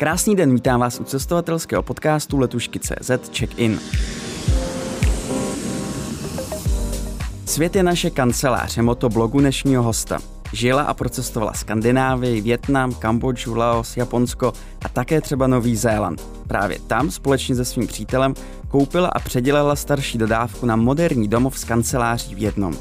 Krásný 0.00 0.36
den, 0.36 0.54
vítám 0.54 0.80
vás 0.80 1.00
u 1.00 1.04
cestovatelského 1.04 1.82
podcastu 1.82 2.38
Letušky.cz 2.38 3.10
Check-in. 3.38 3.80
Svět 7.44 7.76
je 7.76 7.82
naše 7.82 8.10
kancelář, 8.10 8.76
je 8.76 8.82
moto 8.82 9.08
blogu 9.08 9.40
dnešního 9.40 9.82
hosta. 9.82 10.18
Žila 10.52 10.82
a 10.82 10.94
procestovala 10.94 11.52
Skandinávii, 11.52 12.40
Větnam, 12.40 12.94
Kambodžu, 12.94 13.54
Laos, 13.54 13.96
Japonsko 13.96 14.52
a 14.84 14.88
také 14.88 15.20
třeba 15.20 15.46
Nový 15.46 15.76
Zéland. 15.76 16.20
Právě 16.46 16.78
tam 16.86 17.10
společně 17.10 17.54
se 17.54 17.64
svým 17.64 17.86
přítelem 17.86 18.34
koupila 18.68 19.08
a 19.08 19.18
předělala 19.18 19.76
starší 19.76 20.18
dodávku 20.18 20.66
na 20.66 20.76
moderní 20.76 21.28
domov 21.28 21.58
s 21.58 21.64
kanceláří 21.64 22.34
v 22.34 22.38
jednom. 22.38 22.76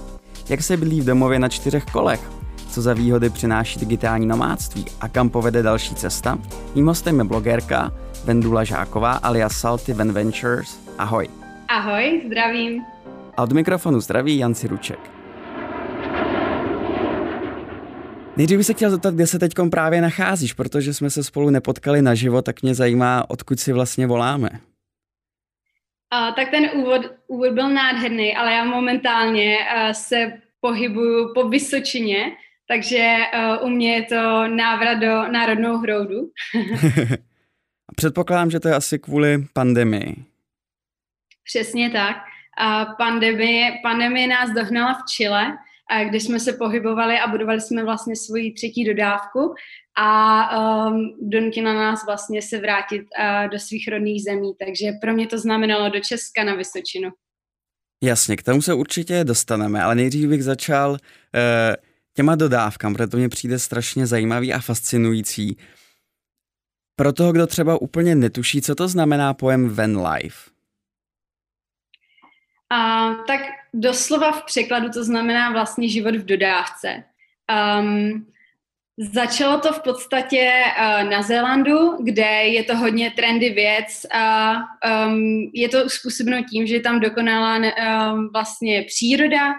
Jak 0.49 0.63
se 0.63 0.77
bydlí 0.77 1.01
v 1.01 1.05
domově 1.05 1.39
na 1.39 1.49
čtyřech 1.49 1.86
kolech? 1.86 2.38
Co 2.71 2.81
za 2.81 2.93
výhody 2.93 3.29
přináší 3.29 3.79
digitální 3.79 4.27
nomádství 4.27 4.86
a 5.01 5.07
kam 5.07 5.29
povede 5.29 5.63
další 5.63 5.95
cesta? 5.95 6.39
Mým 6.75 6.87
hostem 6.87 7.19
je 7.19 7.23
blogerka 7.23 7.92
Vendula 8.25 8.64
Žáková 8.64 9.11
alias 9.11 9.57
Salty 9.57 9.93
Van 9.93 10.11
Ventures. 10.11 10.79
Ahoj. 10.97 11.28
Ahoj, 11.68 12.21
zdravím. 12.25 12.83
A 13.37 13.43
od 13.43 13.51
mikrofonu 13.51 14.00
zdraví 14.00 14.37
Jan 14.37 14.55
Siruček. 14.55 15.00
Nejdřív 18.37 18.57
bych 18.57 18.65
se 18.65 18.73
chtěl 18.73 18.89
zeptat, 18.89 19.14
kde 19.14 19.28
se 19.28 19.39
teď 19.39 19.54
právě 19.71 20.01
nacházíš, 20.01 20.54
protože 20.54 20.93
jsme 20.93 21.09
se 21.09 21.23
spolu 21.23 21.50
nepotkali 21.50 22.01
naživo, 22.01 22.42
tak 22.42 22.61
mě 22.61 22.75
zajímá, 22.75 23.29
odkud 23.29 23.59
si 23.59 23.73
vlastně 23.73 24.07
voláme. 24.07 24.50
Uh, 24.50 26.36
tak 26.36 26.50
ten 26.51 26.70
úvod, 26.75 27.01
úvod 27.28 27.54
byl 27.54 27.70
nádherný, 27.70 28.36
ale 28.36 28.54
já 28.54 28.64
momentálně 28.64 29.57
uh, 29.57 29.92
se 29.92 30.31
pohybuju 30.61 31.33
po 31.33 31.50
Vysočině, 31.50 32.31
takže 32.72 33.16
uh, 33.33 33.66
u 33.66 33.69
mě 33.69 33.95
je 33.95 34.03
to 34.03 34.47
návrat 34.47 34.94
do 34.94 35.31
národnou 35.31 35.78
hroudu. 35.78 36.31
A 37.89 37.94
předpokládám, 37.95 38.52
že 38.52 38.59
to 38.59 38.67
je 38.67 38.75
asi 38.75 39.00
kvůli 39.00 39.48
pandemii. 39.53 40.16
Přesně 41.44 41.90
tak. 41.90 42.17
Uh, 42.62 42.95
pandemie, 42.97 43.72
pandemie 43.84 44.28
nás 44.28 44.50
dohnala 44.50 44.94
v 44.94 45.12
Chile, 45.12 45.58
kde 46.09 46.20
jsme 46.20 46.40
se 46.40 46.53
pohybovali 46.53 47.20
a 47.20 47.28
budovali 47.28 47.62
jsme 47.62 47.84
vlastně 47.84 48.16
svoji 48.16 48.53
třetí 48.53 48.86
dodávku 48.86 49.56
a 49.97 50.88
um, 50.88 51.17
donutila 51.22 51.73
nás 51.73 52.06
vlastně 52.06 52.42
se 52.42 52.58
vrátit 52.58 53.02
uh, 53.02 53.50
do 53.52 53.59
svých 53.59 53.88
rodných 53.88 54.23
zemí, 54.23 54.53
takže 54.66 54.92
pro 55.02 55.14
mě 55.14 55.28
to 55.28 55.38
znamenalo 55.38 55.90
do 55.90 56.00
Česka 56.00 56.44
na 56.44 56.56
Vysočinu. 56.56 57.09
Jasně, 58.03 58.38
k 58.38 58.44
tomu 58.44 58.62
se 58.62 58.73
určitě 58.73 59.23
dostaneme, 59.23 59.84
ale 59.84 59.95
nejdřív 59.95 60.30
bych 60.30 60.44
začal 60.44 60.92
uh, 60.92 60.97
těma 62.20 62.36
dodávkám, 62.36 62.94
protože 62.94 63.08
to 63.08 63.17
mě 63.17 63.30
přijde 63.30 63.59
strašně 63.59 64.08
zajímavý 64.08 64.53
a 64.53 64.59
fascinující. 64.59 65.58
Pro 66.95 67.14
toho, 67.14 67.31
kdo 67.31 67.48
třeba 67.48 67.81
úplně 67.81 68.16
netuší, 68.16 68.62
co 68.62 68.75
to 68.75 68.88
znamená 68.88 69.34
pojem 69.34 69.70
van 69.70 70.08
life. 70.08 70.52
A, 72.70 73.09
tak 73.28 73.42
doslova 73.73 74.31
v 74.31 74.45
překladu 74.45 74.90
to 74.90 75.03
znamená 75.03 75.52
vlastně 75.52 75.90
život 75.90 76.16
v 76.16 76.25
dodávce. 76.25 77.03
Um, 77.80 78.28
Začalo 79.14 79.59
to 79.59 79.73
v 79.73 79.81
podstatě 79.81 80.52
uh, 80.52 81.09
na 81.09 81.22
Zélandu, 81.22 82.03
kde 82.03 82.30
je 82.44 82.64
to 82.64 82.78
hodně 82.78 83.12
trendy 83.12 83.50
věc 83.50 84.06
a 84.12 84.56
um, 85.08 85.52
je 85.53 85.70
to 85.70 85.90
způsobeno 85.90 86.44
tím, 86.52 86.67
že 86.67 86.73
je 86.73 86.81
tam 86.81 87.00
dokonalá 87.00 87.58
um, 87.58 88.30
vlastně 88.34 88.84
příroda, 88.84 89.53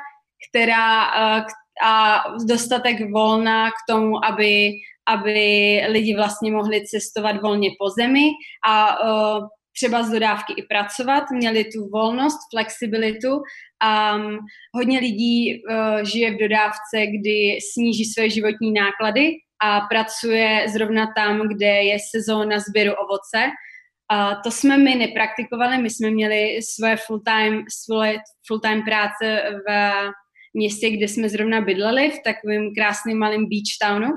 která 0.50 1.06
uh, 1.06 1.46
a 1.84 2.22
dostatek 2.48 2.96
volna 3.12 3.70
k 3.70 3.74
tomu, 3.88 4.24
aby, 4.24 4.72
aby 5.08 5.80
lidi 5.88 6.16
vlastně 6.16 6.52
mohli 6.52 6.86
cestovat 6.86 7.42
volně 7.42 7.70
po 7.78 7.88
zemi 7.90 8.30
a 8.66 9.04
uh, 9.04 9.46
třeba 9.76 10.02
z 10.02 10.10
dodávky 10.10 10.52
i 10.56 10.62
pracovat, 10.62 11.24
měli 11.30 11.64
tu 11.64 11.88
volnost, 11.92 12.38
flexibilitu. 12.54 13.32
Um, 13.32 14.38
hodně 14.74 14.98
lidí 14.98 15.62
uh, 15.62 16.02
žije 16.02 16.30
v 16.30 16.38
dodávce, 16.38 17.06
kdy 17.20 17.58
sníží 17.72 18.04
své 18.04 18.30
životní 18.30 18.72
náklady 18.72 19.32
a 19.64 19.80
pracuje 19.80 20.66
zrovna 20.68 21.12
tam, 21.16 21.48
kde 21.48 21.66
je 21.66 21.96
sezóna 22.10 22.58
sběru 22.58 22.92
ovoce. 22.92 23.50
Uh, 24.12 24.42
to 24.44 24.50
jsme 24.50 24.78
my 24.78 24.94
nepraktikovali, 24.94 25.78
my 25.78 25.90
jsme 25.90 26.10
měli 26.10 26.58
svoje 26.74 26.96
full-time, 26.96 27.64
svoje 27.84 28.18
full-time 28.46 28.82
práce 28.82 29.42
v 29.66 29.70
městě, 30.54 30.90
kde 30.90 31.08
jsme 31.08 31.28
zrovna 31.28 31.60
bydleli, 31.60 32.10
v 32.10 32.22
takovém 32.24 32.74
krásném 32.74 33.18
malém 33.18 33.46
beach 33.46 33.72
townu. 33.82 34.08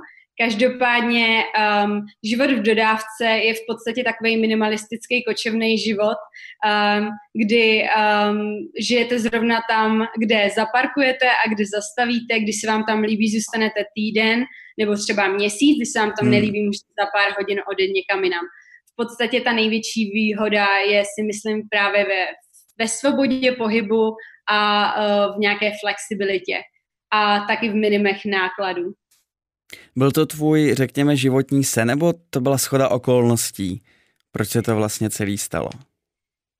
Každopádně 0.41 1.43
um, 1.85 2.01
život 2.23 2.51
v 2.51 2.61
dodávce 2.61 3.25
je 3.25 3.53
v 3.53 3.61
podstatě 3.67 4.03
takový 4.03 4.37
minimalistický 4.37 5.23
kočevný 5.27 5.77
život, 5.77 6.17
um, 6.17 7.09
kdy 7.45 7.83
um, 7.83 8.69
žijete 8.79 9.19
zrovna 9.19 9.59
tam, 9.69 10.07
kde 10.19 10.49
zaparkujete 10.55 11.25
a 11.29 11.49
kde 11.53 11.63
zastavíte, 11.65 12.39
když 12.39 12.61
se 12.61 12.67
vám 12.67 12.83
tam 12.85 12.99
líbí, 13.01 13.31
zůstanete 13.31 13.85
týden 13.95 14.43
nebo 14.79 14.95
třeba 14.95 15.27
měsíc, 15.27 15.77
když 15.77 15.89
se 15.89 15.99
vám 15.99 16.13
tam 16.19 16.25
hmm. 16.27 16.31
nelíbí, 16.31 16.65
můžete 16.65 16.89
za 16.99 17.05
pár 17.15 17.35
hodin 17.37 17.59
odjet 17.71 17.91
někam 17.91 18.23
jinam. 18.23 18.45
V 18.91 18.95
podstatě 18.95 19.41
ta 19.41 19.53
největší 19.53 20.11
výhoda 20.13 20.67
je, 20.89 21.03
si 21.05 21.23
myslím, 21.23 21.61
právě 21.69 22.05
ve, 22.05 22.25
ve 22.79 22.87
svobodě 22.87 23.51
pohybu 23.51 24.15
a 24.49 24.93
uh, 24.95 25.35
v 25.35 25.39
nějaké 25.39 25.71
flexibilitě 25.81 26.57
a 27.13 27.39
taky 27.39 27.69
v 27.69 27.75
minimech 27.75 28.25
nákladů. 28.25 28.93
Byl 29.95 30.11
to 30.11 30.25
tvůj, 30.25 30.73
řekněme, 30.73 31.15
životní 31.15 31.63
sen, 31.63 31.87
nebo 31.87 32.13
to 32.29 32.41
byla 32.41 32.57
schoda 32.57 32.89
okolností? 32.89 33.81
Proč 34.31 34.49
se 34.49 34.61
to 34.61 34.75
vlastně 34.75 35.09
celý 35.09 35.37
stalo? 35.37 35.69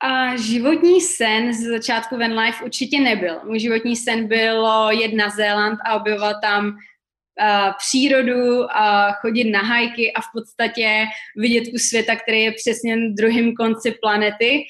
A 0.04 0.36
životní 0.36 1.02
sen 1.02 1.54
z 1.54 1.68
začátku 1.68 2.18
Van 2.18 2.40
Life 2.40 2.64
určitě 2.66 3.00
nebyl. 3.00 3.40
Můj 3.46 3.60
životní 3.60 3.96
sen 3.96 4.28
bylo 4.28 4.92
jet 4.92 5.14
na 5.14 5.30
Zéland 5.30 5.80
a 5.86 5.96
objevovat 5.96 6.36
tam 6.42 6.78
přírodu 7.78 8.78
a 8.78 9.12
chodit 9.12 9.52
na 9.52 9.60
hajky 9.60 10.14
a 10.14 10.22
v 10.22 10.26
podstatě 10.34 11.06
vidět 11.38 11.72
kus 11.72 11.82
světa, 11.82 12.16
který 12.16 12.42
je 12.42 12.52
přesně 12.52 12.96
na 12.96 13.08
druhém 13.18 13.54
konci 13.56 13.96
planety 14.02 14.64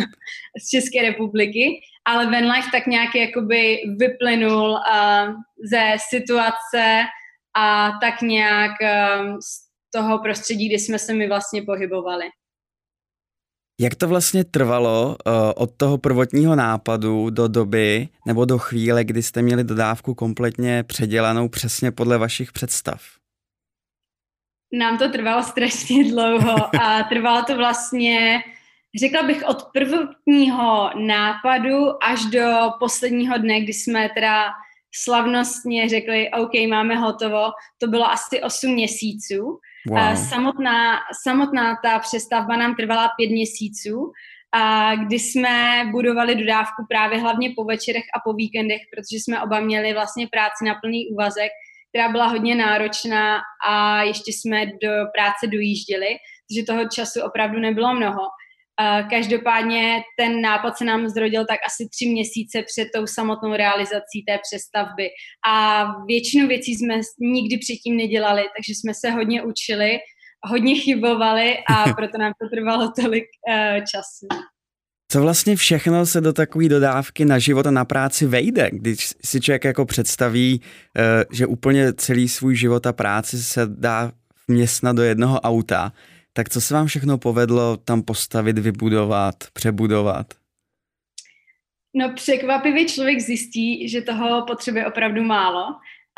z 0.64 0.68
České 0.70 1.02
republiky. 1.02 1.80
Ale 2.04 2.24
Van 2.26 2.50
Life 2.50 2.68
tak 2.72 2.86
nějak 2.86 3.14
jakoby 3.14 3.78
vyplynul 3.98 4.70
uh, 4.70 5.34
ze 5.70 5.96
situace, 6.10 7.04
a 7.58 7.92
tak 8.00 8.22
nějak 8.22 8.72
ehm, 8.82 9.36
z 9.40 9.68
toho 9.90 10.18
prostředí, 10.18 10.68
kdy 10.68 10.78
jsme 10.78 10.98
se 10.98 11.14
mi 11.14 11.28
vlastně 11.28 11.62
pohybovali. 11.62 12.24
Jak 13.80 13.94
to 13.94 14.08
vlastně 14.08 14.44
trvalo 14.44 15.06
uh, 15.08 15.32
od 15.56 15.70
toho 15.76 15.98
prvotního 15.98 16.56
nápadu 16.56 17.30
do 17.30 17.48
doby 17.48 18.08
nebo 18.26 18.44
do 18.44 18.58
chvíle, 18.58 19.04
kdy 19.04 19.22
jste 19.22 19.42
měli 19.42 19.64
dodávku 19.64 20.14
kompletně 20.14 20.82
předělanou 20.82 21.48
přesně 21.48 21.90
podle 21.90 22.18
vašich 22.18 22.52
představ? 22.52 23.02
Nám 24.72 24.98
to 24.98 25.08
trvalo 25.08 25.42
strašně 25.42 26.04
dlouho 26.12 26.76
a 26.82 27.02
trvalo 27.02 27.42
to 27.42 27.56
vlastně, 27.56 28.42
řekla 29.00 29.22
bych, 29.22 29.42
od 29.46 29.62
prvotního 29.72 30.90
nápadu 31.06 32.04
až 32.04 32.24
do 32.24 32.70
posledního 32.78 33.38
dne, 33.38 33.60
kdy 33.60 33.72
jsme 33.72 34.08
teda 34.14 34.44
slavnostně 34.94 35.88
řekli, 35.88 36.30
OK, 36.30 36.50
máme 36.68 36.96
hotovo. 36.96 37.44
To 37.78 37.86
bylo 37.86 38.10
asi 38.10 38.42
8 38.42 38.70
měsíců. 38.70 39.58
Wow. 39.88 40.16
Samotná, 40.28 40.98
samotná 41.22 41.76
ta 41.82 41.98
přestavba 41.98 42.56
nám 42.56 42.74
trvala 42.74 43.08
pět 43.16 43.30
měsíců, 43.30 44.12
a 44.52 44.94
kdy 44.94 45.18
jsme 45.18 45.84
budovali 45.90 46.34
dodávku 46.34 46.86
právě 46.88 47.18
hlavně 47.18 47.50
po 47.56 47.64
večerech 47.64 48.04
a 48.14 48.20
po 48.24 48.32
víkendech, 48.32 48.80
protože 48.94 49.16
jsme 49.16 49.42
oba 49.42 49.60
měli 49.60 49.92
vlastně 49.92 50.26
práci 50.26 50.64
na 50.64 50.74
plný 50.74 51.08
úvazek, 51.12 51.50
která 51.88 52.08
byla 52.08 52.26
hodně 52.26 52.54
náročná 52.54 53.40
a 53.68 54.02
ještě 54.02 54.32
jsme 54.32 54.66
do 54.66 54.90
práce 55.14 55.46
dojížděli, 55.46 56.08
takže 56.48 56.66
toho 56.66 56.88
času 56.88 57.20
opravdu 57.22 57.58
nebylo 57.58 57.94
mnoho. 57.94 58.22
Každopádně 59.10 60.02
ten 60.18 60.40
nápad 60.40 60.78
se 60.78 60.84
nám 60.84 61.08
zrodil 61.08 61.46
tak 61.46 61.58
asi 61.66 61.88
tři 61.88 62.10
měsíce 62.10 62.62
před 62.62 62.88
tou 62.94 63.06
samotnou 63.06 63.56
realizací 63.56 64.24
té 64.28 64.38
přestavby. 64.42 65.08
A 65.48 65.84
většinu 66.06 66.48
věcí 66.48 66.74
jsme 66.74 67.00
nikdy 67.20 67.58
předtím 67.58 67.96
nedělali, 67.96 68.42
takže 68.42 68.74
jsme 68.74 68.94
se 68.94 69.10
hodně 69.10 69.42
učili, 69.42 69.98
hodně 70.42 70.74
chybovali 70.74 71.56
a 71.68 71.92
proto 71.96 72.18
nám 72.18 72.32
to 72.42 72.48
trvalo 72.48 72.92
tolik 73.00 73.24
uh, 73.48 73.84
času. 73.84 74.26
Co 75.10 75.22
vlastně 75.22 75.56
všechno 75.56 76.06
se 76.06 76.20
do 76.20 76.32
takové 76.32 76.68
dodávky 76.68 77.24
na 77.24 77.38
život 77.38 77.66
a 77.66 77.70
na 77.70 77.84
práci 77.84 78.26
vejde, 78.26 78.70
když 78.72 79.08
si 79.24 79.40
člověk 79.40 79.64
jako 79.64 79.86
představí, 79.86 80.60
eh, 80.98 81.24
že 81.32 81.46
úplně 81.46 81.92
celý 81.92 82.28
svůj 82.28 82.56
život 82.56 82.86
a 82.86 82.92
práci 82.92 83.42
se 83.42 83.66
dá 83.66 84.12
vměstnat 84.48 84.96
do 84.96 85.02
jednoho 85.02 85.40
auta, 85.40 85.92
tak 86.32 86.48
co 86.48 86.60
se 86.60 86.74
vám 86.74 86.86
všechno 86.86 87.18
povedlo 87.18 87.76
tam 87.76 88.02
postavit, 88.02 88.58
vybudovat, 88.58 89.34
přebudovat? 89.52 90.26
No 91.94 92.12
překvapivě 92.14 92.84
člověk 92.84 93.20
zjistí, 93.20 93.88
že 93.88 94.02
toho 94.02 94.44
potřebuje 94.46 94.86
opravdu 94.86 95.24
málo. 95.24 95.66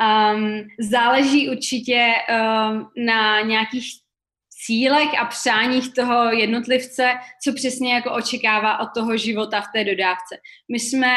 Um, 0.01 0.67
záleží 0.79 1.51
určitě 1.51 2.13
um, 2.31 2.91
na 3.07 3.41
nějakých 3.41 3.85
cílech 4.67 5.09
a 5.21 5.25
přáních 5.25 5.95
toho 5.95 6.33
jednotlivce, 6.33 7.11
co 7.45 7.53
přesně 7.53 7.95
jako 7.95 8.13
očekává 8.13 8.79
od 8.79 8.89
toho 8.95 9.17
života 9.17 9.61
v 9.61 9.73
té 9.75 9.85
dodávce. 9.85 10.37
My 10.73 10.81
jsme 10.81 11.15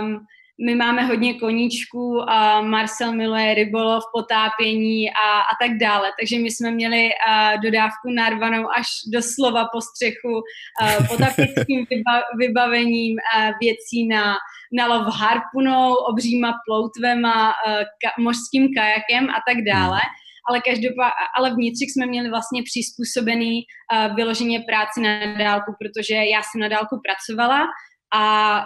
um, 0.00 0.26
my 0.66 0.74
máme 0.74 1.02
hodně 1.02 1.34
koníčků, 1.34 2.30
a 2.30 2.60
Marcel 2.60 3.12
miluje 3.12 3.54
rybolov, 3.54 4.04
potápění 4.12 5.10
a, 5.10 5.40
a 5.40 5.52
tak 5.62 5.78
dále. 5.78 6.12
Takže 6.20 6.38
my 6.38 6.50
jsme 6.50 6.70
měli 6.70 7.08
uh, 7.08 7.62
dodávku 7.62 8.10
narvanou 8.14 8.64
až 8.78 8.86
do 9.12 9.22
slova 9.22 9.64
po 9.72 9.80
střechu, 9.80 10.34
uh, 10.34 11.06
potápěckým 11.08 11.86
vyba, 11.90 12.22
vybavením 12.38 13.16
uh, 13.16 13.50
věcí 13.60 14.08
na, 14.08 14.36
na 14.72 14.86
lov 14.86 15.14
harpunou, 15.16 15.94
obříma 15.94 16.54
ploutvema, 16.68 17.48
uh, 17.48 17.74
ka, 17.74 18.22
mořským 18.22 18.68
kajakem 18.74 19.30
a 19.30 19.38
tak 19.48 19.64
dále. 19.64 20.00
Ale 20.48 20.60
každopádně, 20.60 21.12
ale 21.36 21.54
vnitřek 21.54 21.88
jsme 21.90 22.06
měli 22.06 22.30
vlastně 22.30 22.62
přizpůsobený 22.62 23.62
uh, 23.62 24.16
vyloženě 24.16 24.60
práci 24.60 25.00
na 25.00 25.38
dálku, 25.38 25.74
protože 25.80 26.14
já 26.14 26.40
jsem 26.42 26.60
na 26.60 26.68
dálku 26.68 27.00
pracovala 27.06 27.66
a 28.14 28.64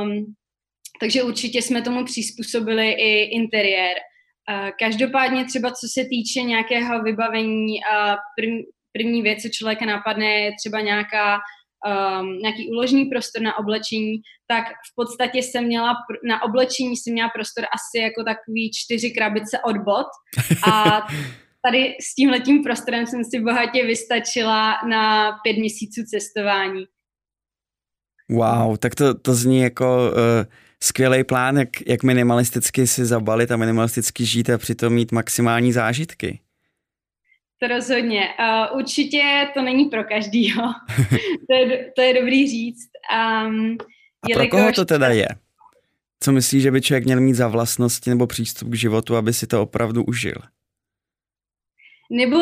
um, 0.00 0.34
takže 1.04 1.22
určitě 1.22 1.62
jsme 1.62 1.82
tomu 1.82 2.04
přizpůsobili 2.04 2.90
i 2.90 3.22
interiér. 3.22 3.96
Každopádně 4.78 5.44
třeba 5.44 5.70
co 5.70 5.86
se 5.92 6.04
týče 6.04 6.40
nějakého 6.42 7.02
vybavení, 7.02 7.76
první 8.92 9.22
věc, 9.22 9.42
co 9.42 9.48
člověka 9.48 9.84
napadne, 9.86 10.26
je 10.26 10.52
třeba 10.58 10.80
nějaká 10.80 11.36
um, 11.36 12.38
nějaký 12.38 12.68
uložný 12.70 13.04
prostor 13.04 13.42
na 13.42 13.58
oblečení, 13.58 14.16
tak 14.46 14.64
v 14.64 14.94
podstatě 14.94 15.38
jsem 15.38 15.64
měla, 15.64 15.94
na 16.28 16.42
oblečení 16.42 16.96
jsem 16.96 17.12
měla 17.12 17.28
prostor 17.28 17.64
asi 17.64 18.02
jako 18.02 18.24
takový 18.24 18.70
čtyři 18.74 19.10
krabice 19.10 19.58
od 19.64 19.76
bot 19.76 20.06
a 20.72 21.00
tady 21.66 21.96
s 22.00 22.14
tím 22.14 22.30
letím 22.30 22.62
prostorem 22.62 23.06
jsem 23.06 23.24
si 23.24 23.40
bohatě 23.40 23.86
vystačila 23.86 24.74
na 24.88 25.32
pět 25.42 25.56
měsíců 25.56 26.00
cestování. 26.10 26.84
Wow, 28.30 28.76
tak 28.76 28.94
to, 28.94 29.14
to 29.14 29.34
zní 29.34 29.60
jako 29.60 29.84
uh, 29.84 30.63
skvělý 30.82 31.24
plán, 31.24 31.56
jak, 31.56 31.68
jak 31.86 32.02
minimalisticky 32.02 32.86
si 32.86 33.04
zabalit 33.04 33.50
a 33.50 33.56
minimalisticky 33.56 34.24
žít 34.24 34.50
a 34.50 34.58
přitom 34.58 34.92
mít 34.92 35.12
maximální 35.12 35.72
zážitky. 35.72 36.40
To 37.58 37.68
rozhodně. 37.68 38.28
Uh, 38.38 38.78
určitě 38.78 39.48
to 39.54 39.62
není 39.62 39.84
pro 39.84 40.04
každýho. 40.04 40.62
to, 41.50 41.54
je, 41.54 41.92
to 41.96 42.02
je 42.02 42.14
dobrý 42.14 42.50
říct. 42.50 42.88
Um, 43.46 43.76
a 44.22 44.34
pro 44.34 44.48
koho 44.48 44.72
to 44.72 44.84
teda 44.84 45.08
je? 45.08 45.28
Co 46.20 46.32
myslíš, 46.32 46.62
že 46.62 46.70
by 46.70 46.80
člověk 46.80 47.04
měl 47.04 47.20
mít 47.20 47.34
za 47.34 47.48
vlastnosti 47.48 48.10
nebo 48.10 48.26
přístup 48.26 48.68
k 48.68 48.74
životu, 48.74 49.16
aby 49.16 49.32
si 49.32 49.46
to 49.46 49.62
opravdu 49.62 50.04
užil? 50.04 50.34
Nebo 52.10 52.38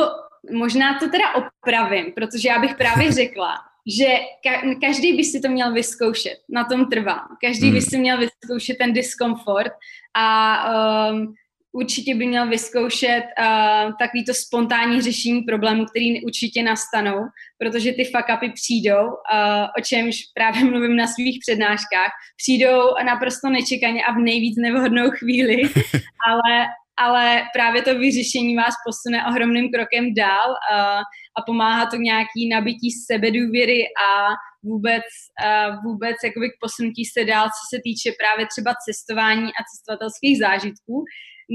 možná 0.53 0.99
to 0.99 1.09
teda 1.11 1.25
opravím, 1.35 2.13
protože 2.13 2.49
já 2.49 2.59
bych 2.59 2.75
právě 2.75 3.13
řekla, 3.13 3.55
že 3.87 4.07
ka- 4.47 4.81
každý 4.81 5.13
by 5.13 5.25
si 5.25 5.41
to 5.41 5.49
měl 5.49 5.73
vyzkoušet, 5.73 6.39
na 6.49 6.65
tom 6.65 6.87
trvám. 6.87 7.27
Každý 7.45 7.67
hmm. 7.67 7.75
by 7.75 7.83
si 7.83 7.99
měl 7.99 8.19
vyzkoušet 8.19 8.79
ten 8.79 8.93
diskomfort 8.93 9.73
a 10.15 11.11
um, 11.11 11.35
určitě 11.73 12.15
by 12.15 12.27
měl 12.27 12.49
vyzkoušet 12.49 13.25
uh, 13.39 13.93
takovýto 13.99 14.35
spontánní 14.35 15.01
řešení 15.03 15.43
problémů, 15.43 15.85
který 15.85 16.25
určitě 16.25 16.63
nastanou, 16.63 17.19
protože 17.59 17.93
ty 17.93 18.05
fuck 18.05 18.27
upy 18.37 18.53
přijdou, 18.55 19.07
uh, 19.07 19.67
o 19.79 19.81
čemž 19.85 20.17
právě 20.35 20.65
mluvím 20.71 20.97
na 20.97 21.07
svých 21.07 21.39
přednáškách, 21.41 22.11
přijdou 22.37 22.81
naprosto 23.05 23.49
nečekaně 23.49 24.05
a 24.05 24.13
v 24.13 24.19
nejvíc 24.19 24.57
nevhodnou 24.57 25.11
chvíli, 25.11 25.63
ale 26.29 26.67
ale 26.97 27.43
právě 27.55 27.83
to 27.83 27.99
vyřešení 27.99 28.57
vás 28.57 28.75
posune 28.87 29.27
ohromným 29.27 29.71
krokem 29.73 30.15
dál 30.15 30.51
a, 30.73 30.99
a 31.39 31.43
pomáhá 31.47 31.87
to 31.87 31.97
nějaký 31.97 32.49
nabití 32.53 32.91
sebedůvěry 33.11 33.85
a 34.09 34.29
vůbec, 34.63 35.05
a 35.45 35.71
vůbec 35.85 36.17
jakoby 36.25 36.49
k 36.49 36.61
posunutí 36.61 37.05
se 37.05 37.25
dál, 37.25 37.47
co 37.47 37.77
se 37.77 37.81
týče 37.85 38.11
právě 38.21 38.47
třeba 38.47 38.75
cestování 38.85 39.49
a 39.49 39.61
cestovatelských 39.71 40.39
zážitků. 40.39 41.05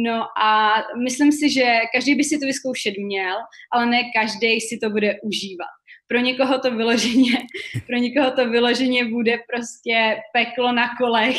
No 0.05 0.23
a 0.43 0.83
myslím 1.03 1.31
si, 1.31 1.49
že 1.49 1.65
každý 1.93 2.15
by 2.15 2.23
si 2.23 2.39
to 2.39 2.45
vyzkoušet 2.45 2.93
měl, 2.97 3.35
ale 3.73 3.85
ne 3.85 4.01
každý 4.15 4.61
si 4.61 4.77
to 4.83 4.89
bude 4.89 5.09
užívat 5.23 5.76
pro 6.07 6.19
někoho 6.19 6.59
to 6.59 6.75
vyloženě, 6.75 7.31
pro 7.87 7.97
někoho 7.97 8.31
to 8.31 8.49
vyloženě 8.49 9.05
bude 9.05 9.39
prostě 9.53 10.17
peklo 10.33 10.71
na 10.71 10.89
kolech, 10.97 11.37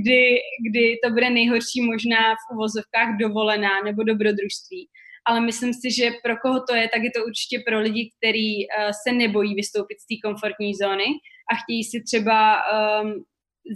kdy, 0.00 0.38
kdy 0.70 0.98
to 1.04 1.10
bude 1.10 1.30
nejhorší 1.30 1.80
možná 1.80 2.34
v 2.34 2.54
uvozovkách 2.54 3.16
dovolená 3.20 3.82
nebo 3.84 4.02
dobrodružství. 4.02 4.88
Ale 5.26 5.40
myslím 5.40 5.74
si, 5.74 5.90
že 5.90 6.10
pro 6.22 6.36
koho 6.36 6.64
to 6.68 6.74
je, 6.74 6.88
tak 6.88 7.02
je 7.02 7.10
to 7.10 7.24
určitě 7.24 7.62
pro 7.66 7.80
lidi, 7.80 8.10
kteří 8.18 8.66
uh, 8.66 8.90
se 9.02 9.12
nebojí 9.12 9.54
vystoupit 9.54 10.00
z 10.00 10.06
té 10.06 10.14
komfortní 10.28 10.74
zóny 10.74 11.04
a 11.52 11.54
chtějí 11.62 11.84
si 11.84 12.02
třeba 12.02 12.56
um, 12.56 13.24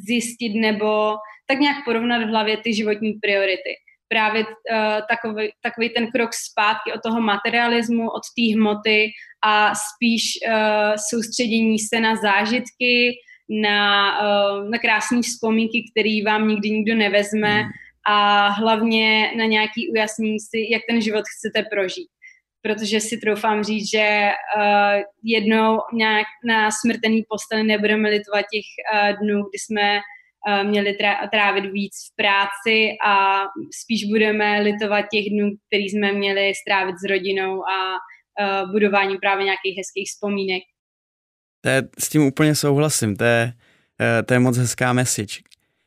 zjistit 0.07 0.55
nebo 0.55 1.17
tak 1.47 1.59
nějak 1.59 1.85
porovnat 1.85 2.25
v 2.25 2.29
hlavě 2.29 2.57
ty 2.57 2.75
životní 2.75 3.13
priority 3.13 3.75
právě 4.13 4.45
uh, 4.45 4.53
takový, 5.09 5.53
takový 5.61 5.89
ten 5.91 6.07
krok 6.11 6.31
zpátky 6.35 6.93
od 6.93 7.01
toho 7.03 7.21
materialismu, 7.21 8.11
od 8.11 8.23
té 8.37 8.55
hmoty 8.55 9.11
a 9.45 9.73
spíš 9.75 10.23
uh, 10.47 10.95
soustředění 11.11 11.79
se 11.79 12.01
na 12.01 12.17
zážitky, 12.17 13.17
na, 13.49 13.81
uh, 14.21 14.71
na 14.71 14.79
krásné 14.79 15.23
vzpomínky, 15.23 15.85
které 15.91 16.21
vám 16.27 16.49
nikdy 16.49 16.71
nikdo 16.71 16.95
nevezme 16.95 17.63
mm. 17.63 17.69
a 18.07 18.49
hlavně 18.49 19.33
na 19.37 19.45
nějaký 19.45 19.91
ujasnění 19.91 20.41
si, 20.41 20.59
jak 20.73 20.83
ten 20.89 21.01
život 21.01 21.25
chcete 21.37 21.69
prožít. 21.71 22.09
Protože 22.63 23.01
si 23.01 23.17
troufám 23.19 23.65
říct, 23.65 23.91
že 23.91 24.31
uh, 24.57 25.03
jednou 25.25 25.79
nějak 25.95 26.27
na 26.45 26.71
smrtelný 26.71 27.25
posteli 27.29 27.63
nebudeme 27.63 28.09
litovat 28.09 28.45
těch 28.53 28.69
uh, 28.93 29.19
dnů, 29.19 29.43
kdy 29.43 29.59
jsme 29.59 29.83
Eh, 29.95 30.01
měli 30.63 30.97
trávit 31.33 31.65
víc 31.73 31.93
v 32.13 32.17
práci 32.17 32.89
a 33.07 33.43
spíš 33.83 34.05
budeme 34.05 34.61
litovat 34.61 35.05
těch 35.13 35.25
dnů, 35.31 35.51
který 35.67 35.83
jsme 35.83 36.13
měli 36.13 36.53
strávit 36.55 36.95
s 36.99 37.09
rodinou 37.09 37.63
a 37.69 37.93
uh, 37.93 38.73
budováním 38.73 39.19
právě 39.21 39.45
nějakých 39.45 39.79
hezkých 39.79 40.09
vzpomínek. 40.09 40.63
To 41.61 41.69
je, 41.69 41.83
s 41.99 42.09
tím 42.09 42.23
úplně 42.23 42.55
souhlasím, 42.55 43.17
to 43.17 43.25
je, 43.25 43.53
uh, 44.01 44.27
to 44.27 44.35
je 44.35 44.41
moc 44.41 44.57
hezká 44.59 44.93
message. 44.93 45.41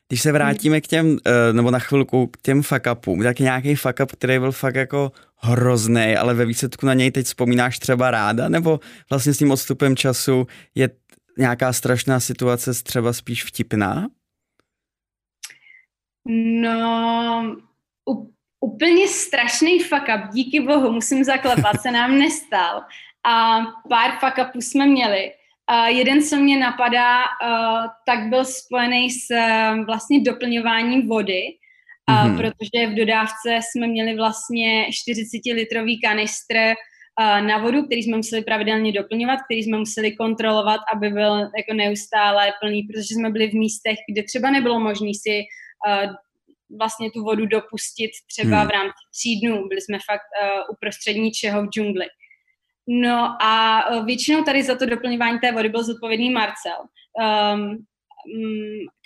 Když 0.08 0.20
se 0.22 0.32
vrátíme 0.32 0.80
k 0.80 0.86
těm, 0.86 1.18
nebo 1.52 1.70
na 1.70 1.78
chvilku 1.78 2.26
k 2.26 2.36
těm 2.42 2.62
fuck 2.62 2.86
upům, 2.92 3.22
tak 3.22 3.38
nějaký 3.38 3.74
fuck 3.74 4.00
up, 4.02 4.12
který 4.12 4.38
byl 4.38 4.52
fakt 4.52 4.74
jako 4.74 5.12
hrozný, 5.36 6.16
ale 6.16 6.34
ve 6.34 6.44
výsledku 6.44 6.86
na 6.86 6.94
něj 6.94 7.10
teď 7.10 7.26
vzpomínáš 7.26 7.78
třeba 7.78 8.10
ráda, 8.10 8.48
nebo 8.48 8.80
vlastně 9.10 9.34
s 9.34 9.38
tím 9.38 9.50
odstupem 9.50 9.96
času 9.96 10.46
je 10.74 10.90
nějaká 11.38 11.72
strašná 11.72 12.20
situace 12.20 12.82
třeba 12.82 13.12
spíš 13.12 13.44
vtipná? 13.44 14.08
No, 16.28 17.56
úplně 18.60 19.08
strašný 19.08 19.78
fuck 19.78 20.02
up, 20.02 20.32
díky 20.32 20.60
bohu, 20.60 20.92
musím 20.92 21.24
zaklepat, 21.24 21.82
se 21.82 21.90
nám 21.90 22.18
nestal. 22.18 22.82
A 23.26 23.60
pár 23.88 24.10
fuck 24.20 24.48
upů 24.48 24.60
jsme 24.60 24.86
měli. 24.86 25.30
Uh, 25.70 25.86
jeden, 25.86 26.22
co 26.22 26.36
mě 26.36 26.58
napadá, 26.58 27.22
uh, 27.22 27.86
tak 28.06 28.28
byl 28.28 28.44
spojený 28.44 29.10
s 29.10 29.30
uh, 29.30 29.84
vlastně 29.84 30.20
doplňováním 30.20 31.08
vody, 31.08 31.42
mm-hmm. 32.10 32.36
protože 32.36 32.86
v 32.86 32.94
dodávce 32.94 33.60
jsme 33.62 33.86
měli 33.86 34.16
vlastně 34.16 34.86
40-litrový 34.86 36.00
kanistr 36.00 36.56
uh, 36.56 37.46
na 37.46 37.58
vodu, 37.58 37.82
který 37.82 38.02
jsme 38.02 38.16
museli 38.16 38.42
pravidelně 38.42 38.92
doplňovat, 38.92 39.38
který 39.44 39.62
jsme 39.62 39.78
museli 39.78 40.16
kontrolovat, 40.16 40.80
aby 40.94 41.10
byl 41.10 41.38
jako 41.38 41.72
neustále 41.74 42.52
plný, 42.60 42.82
protože 42.82 43.14
jsme 43.14 43.30
byli 43.30 43.50
v 43.50 43.54
místech, 43.54 43.96
kde 44.12 44.22
třeba 44.22 44.50
nebylo 44.50 44.80
možné 44.80 45.10
si 45.14 45.38
uh, 45.38 45.65
vlastně 46.78 47.10
tu 47.10 47.22
vodu 47.22 47.46
dopustit 47.46 48.10
třeba 48.26 48.58
hmm. 48.58 48.68
v 48.68 48.70
rámci 48.70 49.02
tří 49.14 49.40
dnů. 49.40 49.68
Byli 49.68 49.80
jsme 49.80 49.98
fakt 50.10 50.28
uh, 50.42 50.74
uprostřed 50.74 51.12
ničeho 51.12 51.62
v 51.62 51.70
džungli. 51.70 52.06
No 52.88 53.36
a 53.42 53.84
uh, 53.90 54.06
většinou 54.06 54.44
tady 54.44 54.62
za 54.62 54.74
to 54.74 54.86
doplňování 54.86 55.38
té 55.38 55.52
vody 55.52 55.68
byl 55.68 55.84
zodpovědný 55.84 56.30
Marcel. 56.30 56.78
Um, 57.54 57.86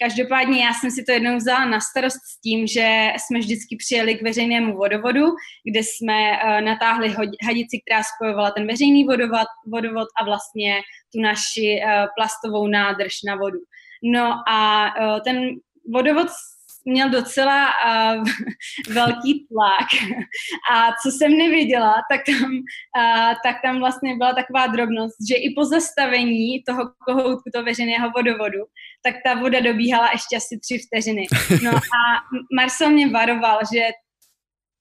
každopádně 0.02 0.64
já 0.64 0.72
jsem 0.72 0.90
si 0.90 1.04
to 1.04 1.12
jednou 1.12 1.36
vzala 1.36 1.64
na 1.64 1.80
starost 1.80 2.16
s 2.16 2.40
tím, 2.40 2.66
že 2.66 3.08
jsme 3.16 3.38
vždycky 3.38 3.76
přijeli 3.76 4.14
k 4.14 4.22
veřejnému 4.22 4.76
vodovodu, 4.76 5.26
kde 5.70 5.80
jsme 5.82 6.30
uh, 6.30 6.60
natáhli 6.60 7.14
hadici, 7.46 7.80
která 7.86 8.02
spojovala 8.16 8.50
ten 8.50 8.66
veřejný 8.66 9.04
vodovod, 9.04 9.46
vodovod 9.66 10.08
a 10.20 10.24
vlastně 10.24 10.80
tu 11.14 11.20
naši 11.20 11.80
uh, 11.84 12.06
plastovou 12.16 12.66
nádrž 12.66 13.12
na 13.26 13.36
vodu. 13.36 13.58
No 14.02 14.42
a 14.48 14.90
uh, 15.00 15.20
ten 15.20 15.48
vodovod 15.94 16.28
měl 16.84 17.10
docela 17.10 17.66
uh, 17.66 18.24
velký 18.94 19.46
tlak. 19.48 19.88
A 20.72 20.88
co 21.02 21.10
jsem 21.10 21.38
nevěděla, 21.38 21.94
tak 22.10 22.20
tam, 22.26 22.52
uh, 22.52 23.34
tak 23.44 23.56
tam 23.62 23.78
vlastně 23.78 24.16
byla 24.16 24.34
taková 24.34 24.66
drobnost, 24.66 25.16
že 25.28 25.34
i 25.34 25.54
po 25.54 25.64
zastavení 25.64 26.62
toho 26.62 26.82
kohoutku, 27.06 27.50
toho 27.52 27.64
veřejného 27.64 28.10
vodovodu, 28.16 28.58
tak 29.02 29.14
ta 29.24 29.34
voda 29.34 29.60
dobíhala 29.60 30.08
ještě 30.12 30.36
asi 30.36 30.58
tři 30.58 30.78
vteřiny. 30.78 31.26
No 31.62 31.70
a 31.70 32.00
Marcel 32.56 32.90
mě 32.90 33.08
varoval, 33.08 33.58
že 33.74 33.86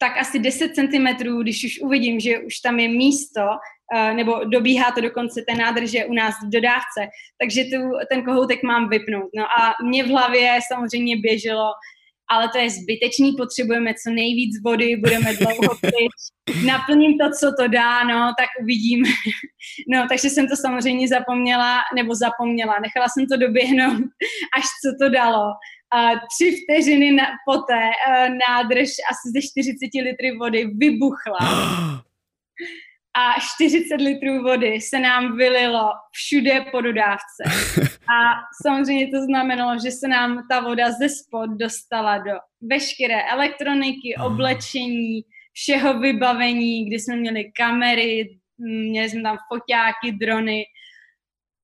tak 0.01 0.17
asi 0.17 0.39
10 0.39 0.75
cm, 0.75 1.07
když 1.41 1.65
už 1.65 1.79
uvidím, 1.81 2.19
že 2.19 2.39
už 2.39 2.59
tam 2.59 2.79
je 2.79 2.87
místo, 2.87 3.41
nebo 4.13 4.43
dobíhá 4.43 4.91
to 4.91 5.01
dokonce 5.01 5.41
té 5.49 5.55
nádrže 5.55 6.05
u 6.05 6.13
nás 6.13 6.35
v 6.45 6.49
dodávce, 6.49 7.01
takže 7.41 7.63
tu, 7.63 7.77
ten 8.09 8.23
kohoutek 8.23 8.63
mám 8.63 8.89
vypnout. 8.89 9.29
No 9.35 9.43
a 9.43 9.75
mě 9.83 10.03
v 10.03 10.07
hlavě 10.07 10.59
samozřejmě 10.73 11.17
běželo, 11.17 11.71
ale 12.31 12.49
to 12.49 12.57
je 12.57 12.69
zbytečný, 12.69 13.35
potřebujeme 13.37 13.93
co 13.93 14.09
nejvíc 14.09 14.61
vody, 14.63 14.95
budeme 14.95 15.33
dlouho 15.33 15.75
pryč, 15.81 16.17
naplním 16.65 17.17
to, 17.17 17.25
co 17.39 17.53
to 17.59 17.67
dá, 17.67 18.03
no, 18.03 18.33
tak 18.39 18.49
uvidím. 18.61 19.03
No, 19.87 20.05
takže 20.09 20.29
jsem 20.29 20.47
to 20.47 20.55
samozřejmě 20.55 21.07
zapomněla, 21.07 21.79
nebo 21.95 22.15
zapomněla, 22.15 22.73
nechala 22.79 23.07
jsem 23.09 23.25
to 23.27 23.37
doběhnout, 23.37 24.03
až 24.57 24.65
co 24.83 25.05
to 25.05 25.09
dalo. 25.09 25.45
A 25.91 26.11
tři 26.11 26.57
vteřiny 26.63 27.11
na, 27.11 27.23
poté 27.45 27.81
uh, 27.89 28.29
nádrž 28.49 28.89
asi 29.11 29.25
ze 29.33 29.41
40 29.41 30.03
litry 30.03 30.37
vody 30.37 30.65
vybuchla. 30.65 31.39
a 33.19 33.39
40 33.55 33.95
litrů 33.95 34.43
vody 34.43 34.81
se 34.81 34.99
nám 34.99 35.37
vylilo 35.37 35.89
všude 36.11 36.65
po 36.71 36.81
dodávce. 36.81 37.43
A 38.15 38.17
samozřejmě 38.65 39.07
to 39.07 39.21
znamenalo, 39.21 39.79
že 39.85 39.91
se 39.91 40.07
nám 40.07 40.43
ta 40.49 40.59
voda 40.59 40.91
ze 40.91 41.09
spod 41.09 41.49
dostala 41.49 42.17
do 42.17 42.31
veškeré 42.61 43.23
elektroniky, 43.31 44.15
oblečení, 44.25 45.21
všeho 45.53 45.99
vybavení, 45.99 46.85
kdy 46.85 46.99
jsme 46.99 47.15
měli 47.15 47.51
kamery, 47.51 48.39
měli 48.57 49.09
jsme 49.09 49.21
tam 49.21 49.37
foťáky, 49.47 50.11
drony, 50.11 50.63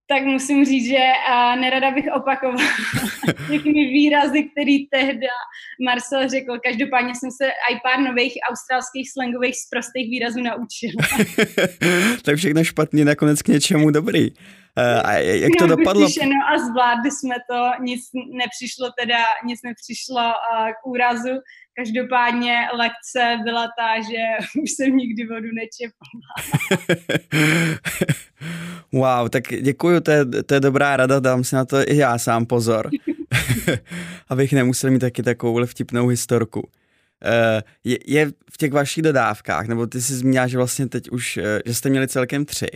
tak 0.07 0.23
musím 0.23 0.65
říct, 0.65 0.85
že 0.85 1.03
a 1.29 1.55
nerada 1.55 1.91
bych 1.91 2.05
opakovala 2.15 2.69
všechny 3.45 3.85
výrazy, 3.85 4.43
který 4.43 4.87
tehda 4.87 5.35
Marcel 5.85 6.29
řekl. 6.29 6.59
Každopádně 6.63 7.13
jsem 7.15 7.31
se 7.31 7.45
i 7.45 7.79
pár 7.83 7.99
nových 7.99 8.33
australských 8.49 9.11
slangových 9.11 9.55
sprostých 9.67 10.09
výrazů 10.09 10.41
naučila. 10.41 11.03
tak 12.21 12.35
všechno 12.35 12.63
špatně, 12.63 13.05
nakonec 13.05 13.41
k 13.41 13.47
něčemu 13.47 13.91
dobrý. 13.91 14.31
A 15.03 15.13
jak 15.13 15.51
to 15.59 15.67
no, 15.67 15.75
dopadlo? 15.75 16.07
A 16.53 16.57
zvládli 16.57 17.11
jsme 17.11 17.35
to, 17.49 17.83
nic 17.83 18.01
nepřišlo 18.13 18.89
teda, 18.99 19.17
nic 19.45 19.59
nepřišlo 19.63 20.21
k 20.83 20.87
úrazu. 20.87 21.29
Každopádně 21.77 22.67
lekce 22.77 23.37
byla 23.43 23.67
ta, 23.79 24.01
že 24.01 24.47
už 24.63 24.71
jsem 24.71 24.97
nikdy 24.97 25.27
vodu 25.27 25.47
nečepala. 25.55 26.25
wow, 29.19 29.29
tak 29.29 29.43
děkuju, 29.61 29.99
to 29.99 30.11
je, 30.11 30.25
to 30.25 30.53
je 30.53 30.59
dobrá 30.59 30.97
rada, 30.97 31.19
dám 31.19 31.43
si 31.43 31.55
na 31.55 31.65
to 31.65 31.77
i 31.77 31.97
já 31.97 32.17
sám 32.17 32.45
pozor, 32.45 32.89
abych 34.29 34.53
nemusel 34.53 34.91
mít 34.91 34.99
taky 34.99 35.23
takovou 35.23 35.65
vtipnou 35.65 36.07
historku. 36.07 36.59
Uh, 36.59 37.61
je, 37.83 37.97
je 38.07 38.31
v 38.51 38.57
těch 38.57 38.71
vašich 38.71 39.03
dodávkách, 39.03 39.67
nebo 39.67 39.87
ty 39.87 40.01
jsi 40.01 40.13
zmínila, 40.13 40.47
že 40.47 40.57
vlastně 40.57 40.87
teď 40.87 41.09
už, 41.09 41.39
že 41.65 41.73
jste 41.73 41.89
měli 41.89 42.07
celkem 42.07 42.45
tři, 42.45 42.67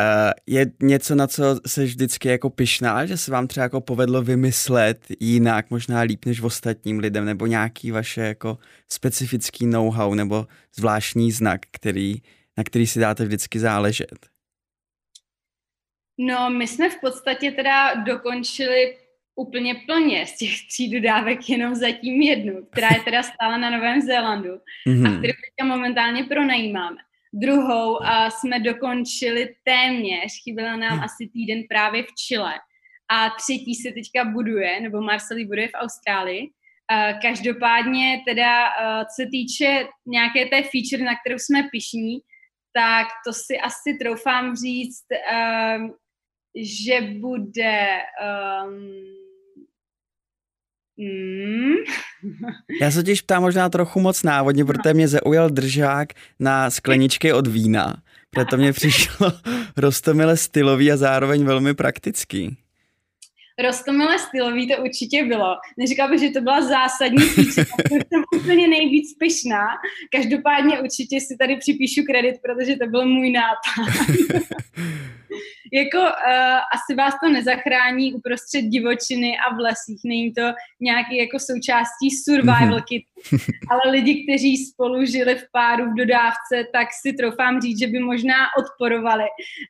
Uh, 0.00 0.32
je 0.46 0.66
něco, 0.82 1.14
na 1.14 1.26
co 1.26 1.42
se 1.66 1.84
vždycky 1.84 2.28
jako 2.28 2.50
pyšná, 2.50 3.06
že 3.06 3.16
se 3.16 3.32
vám 3.32 3.46
třeba 3.46 3.64
jako 3.64 3.80
povedlo 3.80 4.22
vymyslet 4.22 5.06
jinak, 5.20 5.70
možná 5.70 6.00
líp 6.00 6.24
než 6.24 6.40
v 6.40 6.44
ostatním 6.44 6.98
lidem, 6.98 7.24
nebo 7.24 7.46
nějaký 7.46 7.90
vaše 7.90 8.20
jako 8.20 8.58
specifický 8.88 9.66
know-how 9.66 10.14
nebo 10.14 10.46
zvláštní 10.76 11.32
znak, 11.32 11.60
který, 11.70 12.14
na 12.56 12.64
který 12.64 12.86
si 12.86 13.00
dáte 13.00 13.24
vždycky 13.24 13.58
záležet? 13.58 14.26
No, 16.18 16.50
my 16.50 16.66
jsme 16.66 16.90
v 16.90 17.00
podstatě 17.00 17.50
teda 17.50 17.94
dokončili 17.94 18.96
úplně 19.34 19.74
plně 19.86 20.26
z 20.26 20.36
těch 20.36 20.50
tří 20.68 20.90
dodávek 20.90 21.48
jenom 21.48 21.74
zatím 21.74 22.22
jednu, 22.22 22.64
která 22.72 22.88
je 22.88 23.00
teda 23.04 23.22
stále 23.22 23.58
na 23.58 23.70
Novém 23.70 24.00
Zélandu 24.00 24.50
mm-hmm. 24.88 25.06
a 25.06 25.10
mhm. 25.10 25.18
kterou 25.18 25.32
teďka 25.32 25.64
momentálně 25.64 26.24
pronajímáme. 26.24 26.96
Druhou 27.36 28.02
a 28.02 28.30
jsme 28.30 28.60
dokončili 28.60 29.54
téměř, 29.64 30.42
chyběla 30.44 30.76
nám 30.76 30.92
hmm. 30.92 31.04
asi 31.04 31.28
týden 31.32 31.62
právě 31.68 32.02
v 32.02 32.14
Chile. 32.26 32.54
A 33.10 33.30
třetí 33.30 33.74
se 33.74 33.92
teďka 33.92 34.24
buduje, 34.24 34.80
nebo 34.80 35.00
Marcelí 35.00 35.44
buduje 35.44 35.68
v 35.68 35.74
Austrálii. 35.74 36.50
Každopádně 37.22 38.22
teda, 38.26 38.68
co 39.04 39.22
se 39.22 39.26
týče 39.26 39.88
nějaké 40.06 40.46
té 40.46 40.62
feature, 40.62 41.04
na 41.04 41.14
kterou 41.20 41.38
jsme 41.38 41.68
pišní, 41.72 42.18
tak 42.72 43.06
to 43.26 43.32
si 43.32 43.58
asi 43.58 43.98
troufám 44.00 44.56
říct, 44.56 45.04
že 46.56 47.00
bude 47.00 47.98
um, 48.66 49.23
Mm. 50.96 51.74
Já 52.80 52.90
se 52.90 53.02
těž 53.02 53.22
ptám 53.22 53.42
možná 53.42 53.68
trochu 53.68 54.00
moc 54.00 54.22
návodně, 54.22 54.64
protože 54.64 54.94
mě 54.94 55.08
zaujal 55.08 55.50
držák 55.50 56.08
na 56.40 56.70
skleničky 56.70 57.32
od 57.32 57.46
vína. 57.46 58.02
Proto 58.30 58.56
mě 58.56 58.72
přišlo 58.78 59.32
rostomile 59.76 60.36
stylový 60.36 60.92
a 60.92 60.96
zároveň 60.96 61.44
velmi 61.44 61.74
praktický. 61.74 62.56
Rostomile 63.62 64.18
stylový 64.18 64.68
to 64.68 64.82
určitě 64.82 65.24
bylo. 65.24 65.56
Neříkala 65.78 66.10
bych, 66.10 66.20
že 66.20 66.30
to 66.30 66.40
byla 66.40 66.62
zásadní 66.62 67.18
feature, 67.18 67.66
jsem 68.08 68.24
úplně 68.36 68.68
nejvíc 68.68 69.16
pyšná. 69.18 69.66
Každopádně 70.12 70.80
určitě 70.80 71.20
si 71.20 71.36
tady 71.36 71.56
připíšu 71.56 72.02
kredit, 72.06 72.34
protože 72.42 72.76
to 72.76 72.86
byl 72.86 73.06
můj 73.06 73.30
nápad. 73.30 74.06
jako 75.72 75.98
uh, 75.98 76.58
asi 76.76 76.94
vás 76.96 77.14
to 77.24 77.30
nezachrání 77.30 78.14
uprostřed 78.14 78.62
divočiny 78.62 79.38
a 79.38 79.54
v 79.54 79.58
lesích. 79.58 80.00
Není 80.04 80.32
to 80.32 80.42
nějaký 80.80 81.16
jako 81.16 81.38
součástí 81.38 82.10
survival 82.24 82.78
mhm. 82.78 82.84
kit. 82.88 83.02
Ale 83.70 83.92
lidi, 83.92 84.24
kteří 84.24 84.56
spolu 84.56 85.04
žili 85.04 85.34
v 85.34 85.44
páru 85.52 85.84
v 85.90 85.94
dodávce, 85.94 86.56
tak 86.72 86.88
si 87.02 87.12
troufám 87.12 87.60
říct, 87.60 87.78
že 87.78 87.86
by 87.86 87.98
možná 87.98 88.36
odporovali 88.58 89.24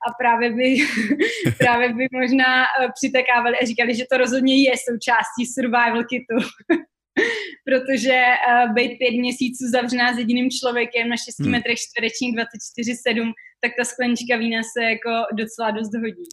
a 0.09 0.13
právě 0.19 0.53
by, 0.53 0.77
právě 1.59 1.95
by 1.95 2.07
možná 2.13 2.63
uh, 2.63 2.91
přitekávali 2.95 3.57
a 3.59 3.67
říkali, 3.67 3.95
že 3.95 4.05
to 4.11 4.19
rozhodně 4.19 4.63
je 4.63 4.75
součástí 4.89 5.47
survival 5.47 6.05
kitu. 6.05 6.37
protože 7.65 8.23
uh, 8.23 8.75
být 8.75 8.99
pět 8.99 9.11
měsíců 9.11 9.65
zavřená 9.73 10.15
s 10.15 10.19
jediným 10.19 10.51
člověkem 10.51 11.09
na 11.09 11.17
6 11.17 11.41
hmm. 11.41 11.51
metrech 11.51 11.79
čtverečních 11.79 12.37
24-7, 12.37 13.33
tak 13.65 13.73
ta 13.79 13.85
sklenička 13.85 14.37
vína 14.37 14.61
se 14.63 14.85
jako 14.85 15.11
docela 15.33 15.71
dost 15.71 15.95
hodí. 15.95 16.25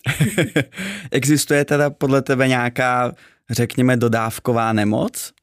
Existuje 1.12 1.66
teda 1.66 1.90
podle 1.90 2.22
tebe 2.22 2.48
nějaká, 2.48 3.16
řekněme, 3.50 3.98
dodávková 3.98 4.74
nemoc? 4.74 5.34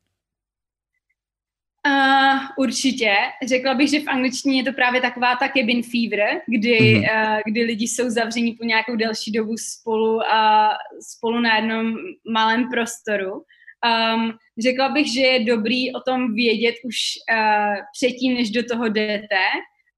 Uh, 1.86 2.38
určitě. 2.56 3.14
Řekla 3.46 3.74
bych, 3.74 3.90
že 3.90 4.00
v 4.00 4.08
angličtině 4.08 4.60
je 4.60 4.64
to 4.64 4.72
právě 4.72 5.00
taková 5.00 5.36
ta 5.36 5.48
cabin 5.48 5.82
fever, 5.82 6.40
kdy, 6.46 6.78
mm-hmm. 6.78 7.36
uh, 7.36 7.40
kdy 7.46 7.62
lidi 7.64 7.88
jsou 7.88 8.10
zavření 8.10 8.52
po 8.52 8.64
nějakou 8.64 8.96
delší 8.96 9.32
dobu 9.32 9.56
spolu 9.56 10.20
a 10.32 10.70
spolu 11.12 11.40
na 11.40 11.56
jednom 11.56 11.94
malém 12.32 12.70
prostoru. 12.70 13.32
Um, 13.32 14.32
řekla 14.58 14.88
bych, 14.88 15.12
že 15.12 15.20
je 15.20 15.44
dobrý 15.44 15.94
o 15.94 16.00
tom 16.00 16.34
vědět 16.34 16.74
už 16.84 16.96
uh, 17.32 17.74
předtím, 17.92 18.34
než 18.34 18.50
do 18.50 18.62
toho 18.62 18.88
jdete 18.88 19.44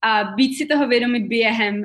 a 0.04 0.25
být 0.25 0.54
si 0.54 0.66
toho 0.66 0.88
vědomi 0.88 1.21
během 1.21 1.75
uh, 1.75 1.85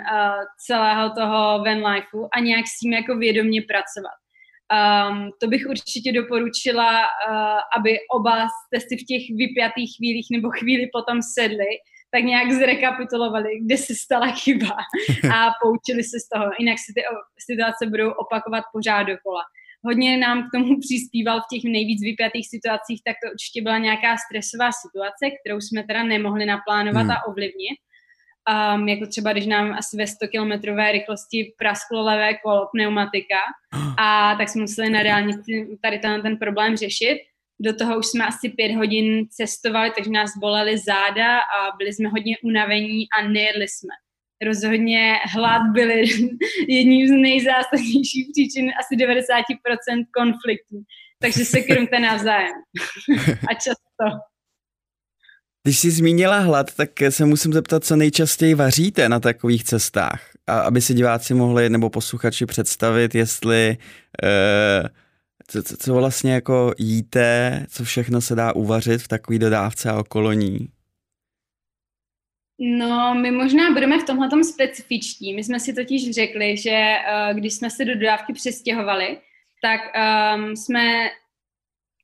celého 0.65 1.09
toho 1.09 1.63
van 1.63 1.85
lifeu 1.87 2.27
a 2.35 2.39
nějak 2.39 2.67
s 2.67 2.79
tím 2.79 2.93
jako 2.93 3.17
vědomě 3.17 3.61
pracovat. 3.61 4.17
Um, 4.65 5.29
to 5.41 5.47
bych 5.47 5.65
určitě 5.69 6.11
doporučila, 6.11 6.99
uh, 6.99 7.59
aby 7.77 7.97
oba 8.11 8.47
jste 8.47 8.79
si 8.79 8.95
v 8.97 9.05
těch 9.05 9.23
vypjatých 9.37 9.91
chvílích 9.97 10.27
nebo 10.31 10.49
chvíli 10.49 10.89
potom 10.93 11.19
sedli, 11.21 11.71
tak 12.11 12.23
nějak 12.23 12.51
zrekapitulovali, 12.51 13.49
kde 13.61 13.77
se 13.77 13.95
stala 13.95 14.27
chyba 14.27 14.75
a 15.35 15.51
poučili 15.61 16.03
se 16.03 16.17
z 16.19 16.29
toho. 16.33 16.51
Jinak 16.59 16.77
si 16.79 16.93
ty 16.95 17.01
situace 17.39 17.85
budou 17.85 18.11
opakovat 18.11 18.63
pořád 18.73 19.03
dokola 19.03 19.41
hodně 19.85 20.17
nám 20.17 20.37
k 20.43 20.51
tomu 20.55 20.79
přispíval 20.79 21.37
v 21.41 21.49
těch 21.53 21.63
nejvíc 21.71 22.01
vypjatých 22.01 22.47
situacích, 22.49 22.99
tak 23.07 23.15
to 23.23 23.31
určitě 23.31 23.61
byla 23.61 23.77
nějaká 23.77 24.11
stresová 24.25 24.69
situace, 24.83 25.23
kterou 25.37 25.59
jsme 25.61 25.83
teda 25.83 26.03
nemohli 26.03 26.45
naplánovat 26.45 27.05
hmm. 27.07 27.11
a 27.11 27.25
ovlivnit. 27.29 27.77
Um, 28.75 28.87
jako 28.87 29.07
třeba, 29.07 29.31
když 29.31 29.45
nám 29.45 29.73
asi 29.73 29.97
ve 29.97 30.07
100 30.07 30.27
kilometrové 30.27 30.91
rychlosti 30.91 31.53
prasklo 31.57 32.03
levé 32.03 32.33
kolo 32.33 32.67
pneumatika 32.71 33.39
a 33.99 34.35
tak 34.37 34.49
jsme 34.49 34.61
museli 34.61 34.89
na 34.89 35.03
dálnici 35.03 35.77
tady 35.81 35.99
ten, 35.99 36.21
ten 36.21 36.37
problém 36.37 36.77
řešit. 36.77 37.17
Do 37.59 37.75
toho 37.75 37.99
už 37.99 38.05
jsme 38.05 38.25
asi 38.25 38.49
pět 38.49 38.75
hodin 38.75 39.27
cestovali, 39.29 39.91
takže 39.95 40.11
nás 40.11 40.31
bolely 40.39 40.77
záda 40.77 41.37
a 41.37 41.77
byli 41.77 41.93
jsme 41.93 42.09
hodně 42.09 42.37
unavení 42.43 43.05
a 43.19 43.27
nejedli 43.27 43.67
jsme 43.67 43.93
rozhodně 44.45 45.19
hlad 45.33 45.61
byl 45.73 45.89
jedním 46.67 47.07
z 47.07 47.11
nejzásadnějších 47.11 48.27
příčin 48.31 48.71
asi 48.79 48.95
90% 48.95 50.05
konfliktů. 50.17 50.83
Takže 51.19 51.45
se 51.45 51.61
krmte 51.61 51.99
navzájem. 51.99 52.53
A 53.49 53.53
často. 53.53 54.05
Když 55.65 55.79
jsi 55.79 55.91
zmínila 55.91 56.39
hlad, 56.39 56.75
tak 56.75 56.89
se 57.09 57.25
musím 57.25 57.53
zeptat, 57.53 57.83
co 57.83 57.95
nejčastěji 57.95 58.53
vaříte 58.53 59.09
na 59.09 59.19
takových 59.19 59.63
cestách, 59.63 60.29
a 60.47 60.59
aby 60.59 60.81
si 60.81 60.93
diváci 60.93 61.33
mohli 61.33 61.69
nebo 61.69 61.89
posluchači 61.89 62.45
představit, 62.45 63.15
jestli 63.15 63.77
uh, 64.23 64.87
co, 65.47 65.77
co, 65.77 65.93
vlastně 65.93 66.33
jako 66.33 66.73
jíte, 66.77 67.65
co 67.69 67.83
všechno 67.83 68.21
se 68.21 68.35
dá 68.35 68.55
uvařit 68.55 69.01
v 69.01 69.07
takové 69.07 69.39
dodávce 69.39 69.89
a 69.89 69.99
okolo 69.99 70.33
ní. 70.33 70.67
No, 72.59 73.15
my 73.21 73.31
možná 73.31 73.71
budeme 73.71 73.99
v 73.99 74.05
tomhle 74.05 74.43
specifičtí. 74.43 75.33
My 75.33 75.43
jsme 75.43 75.59
si 75.59 75.73
totiž 75.73 76.11
řekli, 76.11 76.57
že 76.57 76.93
uh, 77.29 77.37
když 77.37 77.53
jsme 77.53 77.69
se 77.69 77.85
do 77.85 77.93
dodávky 77.93 78.33
přestěhovali, 78.33 79.17
tak 79.61 79.81
um, 80.35 80.55
jsme 80.55 81.09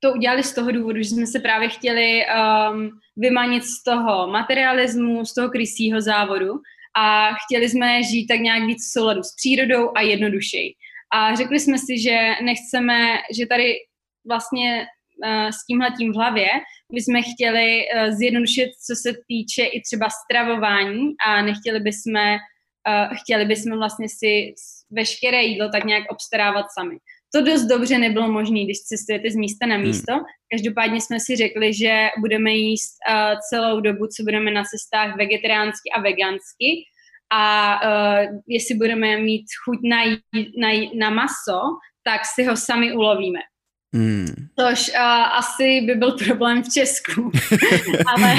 to 0.02 0.12
udělali 0.12 0.42
z 0.42 0.54
toho 0.54 0.72
důvodu, 0.72 1.02
že 1.02 1.08
jsme 1.08 1.26
se 1.26 1.40
právě 1.40 1.68
chtěli 1.68 2.22
um, 2.26 2.90
vymanit 3.16 3.64
z 3.64 3.82
toho 3.82 4.26
materialismu, 4.26 5.24
z 5.24 5.34
toho 5.34 5.50
krysího 5.50 6.00
závodu 6.00 6.52
a 6.96 7.34
chtěli 7.34 7.68
jsme 7.68 8.02
žít 8.02 8.26
tak 8.26 8.40
nějak 8.40 8.62
víc 8.62 8.88
v 8.88 8.92
souladu 8.92 9.22
s 9.22 9.34
přírodou 9.34 9.90
a 9.96 10.00
jednodušeji. 10.00 10.72
A 11.14 11.34
řekli 11.34 11.60
jsme 11.60 11.78
si, 11.78 11.98
že 12.02 12.18
nechceme, 12.42 13.18
že 13.36 13.46
tady 13.46 13.74
vlastně 14.28 14.86
uh, 15.24 15.48
s 15.48 15.66
tímhletím 15.66 16.12
v 16.12 16.16
hlavě 16.16 16.48
bychom 16.92 17.22
chtěli 17.34 17.82
uh, 17.82 18.10
zjednodušit, 18.10 18.70
co 18.86 18.94
se 18.96 19.12
týče 19.28 19.64
i 19.64 19.80
třeba 19.80 20.08
stravování 20.10 21.14
a 21.26 21.42
nechtěli 21.42 21.80
bychom, 21.80 22.14
uh, 22.14 23.16
chtěli 23.16 23.44
bychom 23.44 23.78
vlastně 23.78 24.06
si 24.08 24.54
veškeré 24.90 25.42
jídlo 25.42 25.68
tak 25.68 25.84
nějak 25.84 26.04
obstarávat 26.10 26.66
sami. 26.78 26.96
To 27.34 27.40
dost 27.40 27.62
dobře 27.62 27.98
nebylo 27.98 28.32
možné, 28.32 28.64
když 28.64 28.78
cestujete 28.78 29.30
z 29.30 29.36
místa 29.36 29.66
na 29.66 29.74
hmm. 29.74 29.84
místo. 29.86 30.12
Hmm. 30.12 30.24
Každopádně 30.52 31.00
jsme 31.00 31.20
si 31.20 31.36
řekli, 31.36 31.74
že 31.74 32.08
budeme 32.20 32.50
jíst 32.50 32.94
uh, 33.08 33.38
celou 33.50 33.80
dobu, 33.80 34.06
co 34.06 34.22
budeme 34.22 34.50
na 34.50 34.62
cestách 34.64 35.16
vegetariánsky 35.16 35.90
a 35.96 36.00
vegansky. 36.00 36.84
A 37.32 37.74
uh, 37.84 38.38
jestli 38.46 38.74
budeme 38.74 39.16
mít 39.16 39.46
chuť 39.64 39.78
na, 39.84 40.04
na, 40.58 40.68
na 40.98 41.10
maso, 41.10 41.60
tak 42.04 42.20
si 42.34 42.44
ho 42.44 42.56
sami 42.56 42.92
ulovíme. 42.92 43.40
Hmm. 43.94 44.26
Což 44.60 44.88
uh, 44.88 45.36
asi 45.40 45.80
by 45.80 45.94
byl 45.94 46.12
problém 46.12 46.62
v 46.62 46.72
Česku, 46.72 47.30
ale, 48.14 48.34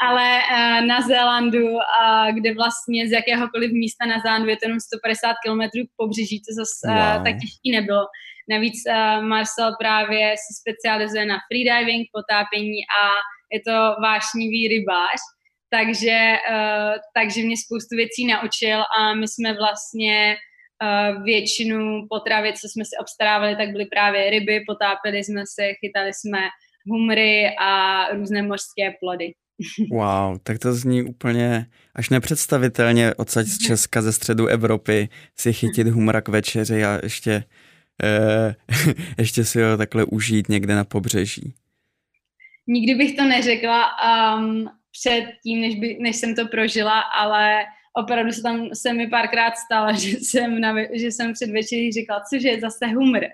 ale 0.00 0.40
uh, 0.52 0.86
na 0.86 1.00
Zélandu, 1.00 1.64
uh, 1.64 2.34
kde 2.34 2.54
vlastně 2.54 3.08
z 3.08 3.12
jakéhokoliv 3.12 3.72
místa 3.72 4.06
na 4.06 4.18
Zélandu 4.20 4.48
je 4.48 4.56
to 4.56 4.64
jenom 4.64 4.80
150 4.80 5.34
km 5.44 5.62
k 5.86 5.90
pobřeží, 5.96 6.42
to 6.42 6.50
zase 6.60 6.86
uh, 6.88 7.14
wow. 7.14 7.24
tak 7.24 7.34
těžký 7.40 7.70
nebylo. 7.72 8.04
Navíc 8.50 8.76
uh, 8.86 9.24
Marcel 9.24 9.70
právě 9.80 10.34
se 10.44 10.50
specializuje 10.60 11.26
na 11.26 11.38
freediving, 11.48 12.08
potápění 12.12 12.80
a 13.00 13.02
je 13.52 13.60
to 13.66 13.76
vášnivý 14.02 14.68
rybář, 14.68 15.20
takže, 15.70 16.18
uh, 16.50 16.94
takže 17.16 17.40
mě 17.42 17.56
spoustu 17.64 17.96
věcí 17.96 18.26
naučil 18.26 18.78
a 18.98 19.14
my 19.14 19.28
jsme 19.28 19.54
vlastně 19.54 20.36
většinu 21.24 22.06
potravy, 22.08 22.52
co 22.52 22.68
jsme 22.68 22.84
si 22.84 22.96
obstarávali, 23.00 23.56
tak 23.56 23.70
byly 23.70 23.86
právě 23.86 24.30
ryby, 24.30 24.64
potápili 24.66 25.24
jsme 25.24 25.42
se, 25.54 25.72
chytali 25.80 26.10
jsme 26.14 26.38
humry 26.90 27.56
a 27.60 28.04
různé 28.14 28.42
mořské 28.42 28.90
plody. 29.00 29.32
Wow, 29.90 30.38
tak 30.42 30.58
to 30.58 30.72
zní 30.72 31.02
úplně 31.02 31.66
až 31.94 32.10
nepředstavitelně 32.10 33.14
odsaď 33.14 33.46
z 33.46 33.58
Česka, 33.58 34.02
ze 34.02 34.12
středu 34.12 34.46
Evropy 34.46 35.08
si 35.36 35.52
chytit 35.52 35.88
humra 35.88 36.20
k 36.20 36.28
večeři 36.28 36.84
a 36.84 37.00
ještě, 37.02 37.44
eh, 38.02 38.54
ještě 39.18 39.44
si 39.44 39.62
ho 39.62 39.76
takhle 39.76 40.04
užít 40.04 40.48
někde 40.48 40.74
na 40.74 40.84
pobřeží. 40.84 41.54
Nikdy 42.66 42.94
bych 42.94 43.16
to 43.16 43.24
neřekla 43.24 43.86
um, 44.38 44.68
před 44.92 45.24
tím, 45.42 45.60
než, 45.60 45.74
by, 45.74 45.98
než 46.00 46.16
jsem 46.16 46.34
to 46.34 46.46
prožila, 46.46 47.00
ale 47.00 47.64
opravdu 47.96 48.32
se 48.32 48.42
tam 48.42 48.68
se 48.74 48.92
mi 48.92 49.06
párkrát 49.06 49.52
stalo, 49.56 49.92
že 49.98 50.08
jsem, 50.08 50.60
na, 50.60 50.74
že 50.92 51.06
jsem 51.06 51.32
před 51.32 51.50
večeří 51.50 51.92
říkala, 51.92 52.22
cože 52.30 52.48
je 52.48 52.60
zase 52.60 52.86
humor. 52.86 53.20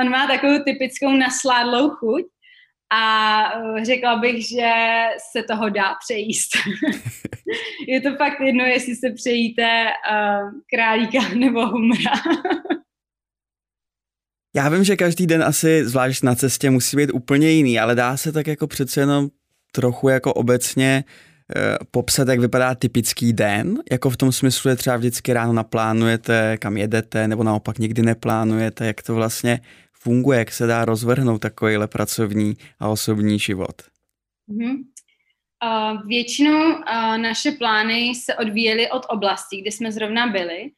On 0.00 0.10
má 0.10 0.26
takovou 0.26 0.64
typickou 0.64 1.16
nasládlou 1.16 1.90
chuť 1.90 2.24
a 2.92 3.42
eh, 3.52 3.84
řekla 3.84 4.16
bych, 4.16 4.48
že 4.48 4.72
se 5.32 5.42
toho 5.42 5.68
dá 5.68 5.94
přejíst. 6.04 6.48
je 7.88 8.00
to 8.00 8.16
fakt 8.16 8.40
jedno, 8.40 8.64
jestli 8.64 8.96
se 8.96 9.10
přejíte 9.10 9.84
uh, 9.84 10.50
králíka 10.74 11.28
nebo 11.28 11.66
humra. 11.66 12.12
Já 14.56 14.68
vím, 14.68 14.84
že 14.84 14.96
každý 14.96 15.26
den 15.26 15.42
asi, 15.42 15.86
zvlášť 15.86 16.22
na 16.22 16.34
cestě, 16.34 16.70
musí 16.70 16.96
být 16.96 17.10
úplně 17.12 17.50
jiný, 17.50 17.80
ale 17.80 17.94
dá 17.94 18.16
se 18.16 18.32
tak 18.32 18.46
jako 18.46 18.66
přece 18.66 19.00
jenom 19.00 19.28
trochu 19.72 20.08
jako 20.08 20.34
obecně 20.34 21.04
Eh, 21.04 21.27
popsat, 21.90 22.28
jak 22.28 22.40
vypadá 22.40 22.74
typický 22.74 23.32
den, 23.32 23.82
jako 23.90 24.10
v 24.10 24.16
tom 24.16 24.32
smyslu, 24.32 24.70
že 24.70 24.76
třeba 24.76 24.96
vždycky 24.96 25.32
ráno 25.32 25.52
naplánujete, 25.52 26.56
kam 26.60 26.76
jedete, 26.76 27.28
nebo 27.28 27.42
naopak 27.42 27.78
nikdy 27.78 28.02
neplánujete, 28.02 28.86
jak 28.86 29.02
to 29.02 29.14
vlastně 29.14 29.60
funguje, 29.92 30.38
jak 30.38 30.52
se 30.52 30.66
dá 30.66 30.84
rozvrhnout 30.84 31.40
takovýhle 31.42 31.88
pracovní 31.88 32.56
a 32.80 32.88
osobní 32.88 33.38
život? 33.38 33.82
Mm-hmm. 34.50 34.76
Uh, 35.64 36.06
většinou 36.06 36.72
uh, 36.72 37.18
naše 37.18 37.52
plány 37.52 38.12
se 38.14 38.34
odvíjely 38.34 38.90
od 38.90 39.06
oblasti, 39.08 39.60
kde 39.60 39.72
jsme 39.72 39.92
zrovna 39.92 40.26
byli, 40.26 40.70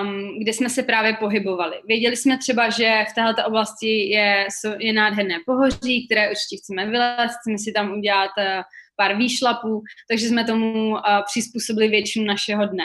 um, 0.00 0.38
kde 0.38 0.52
jsme 0.52 0.70
se 0.70 0.82
právě 0.82 1.16
pohybovali. 1.20 1.76
Věděli 1.86 2.16
jsme 2.16 2.38
třeba, 2.38 2.70
že 2.70 3.04
v 3.10 3.14
této 3.14 3.46
oblasti 3.46 4.08
je, 4.08 4.46
je 4.78 4.92
nádherné 4.92 5.34
pohoří, 5.46 6.06
které 6.06 6.30
určitě 6.30 6.56
chceme 6.56 6.90
vylézt, 6.90 7.36
chceme 7.40 7.58
si 7.58 7.72
tam 7.72 7.98
udělat 7.98 8.30
uh, 8.38 8.62
pár 8.98 9.16
výšlapů, 9.16 9.82
takže 10.10 10.28
jsme 10.28 10.44
tomu 10.44 10.90
uh, 10.90 10.98
přizpůsobili 11.30 11.88
většinu 11.88 12.24
našeho 12.24 12.66
dne. 12.66 12.84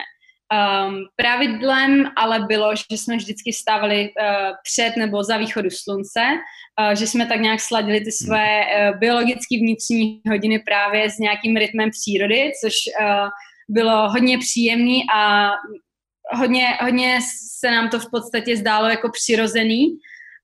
Um, 0.54 1.06
pravidlem 1.16 2.12
ale 2.18 2.40
bylo, 2.40 2.76
že 2.76 2.98
jsme 2.98 3.18
vždycky 3.18 3.52
vstávali 3.52 4.10
uh, 4.10 4.28
před 4.64 4.98
nebo 4.98 5.24
za 5.24 5.38
východu 5.38 5.70
slunce, 5.70 6.22
uh, 6.22 6.96
že 6.96 7.08
jsme 7.08 7.26
tak 7.26 7.42
nějak 7.42 7.60
sladili 7.60 8.02
ty 8.02 8.12
své 8.12 8.62
uh, 8.62 9.00
biologické 9.00 9.58
vnitřní 9.58 10.22
hodiny 10.30 10.60
právě 10.60 11.10
s 11.10 11.18
nějakým 11.18 11.56
rytmem 11.56 11.90
přírody, 11.90 12.52
což 12.64 12.74
uh, 13.00 13.30
bylo 13.70 14.10
hodně 14.10 14.38
příjemný 14.38 15.02
a 15.16 15.52
hodně, 16.32 16.78
hodně 16.82 17.20
se 17.60 17.72
nám 17.72 17.90
to 17.90 18.00
v 18.00 18.10
podstatě 18.12 18.58
zdálo 18.58 18.88
jako 18.88 19.10
přirozený, 19.12 19.98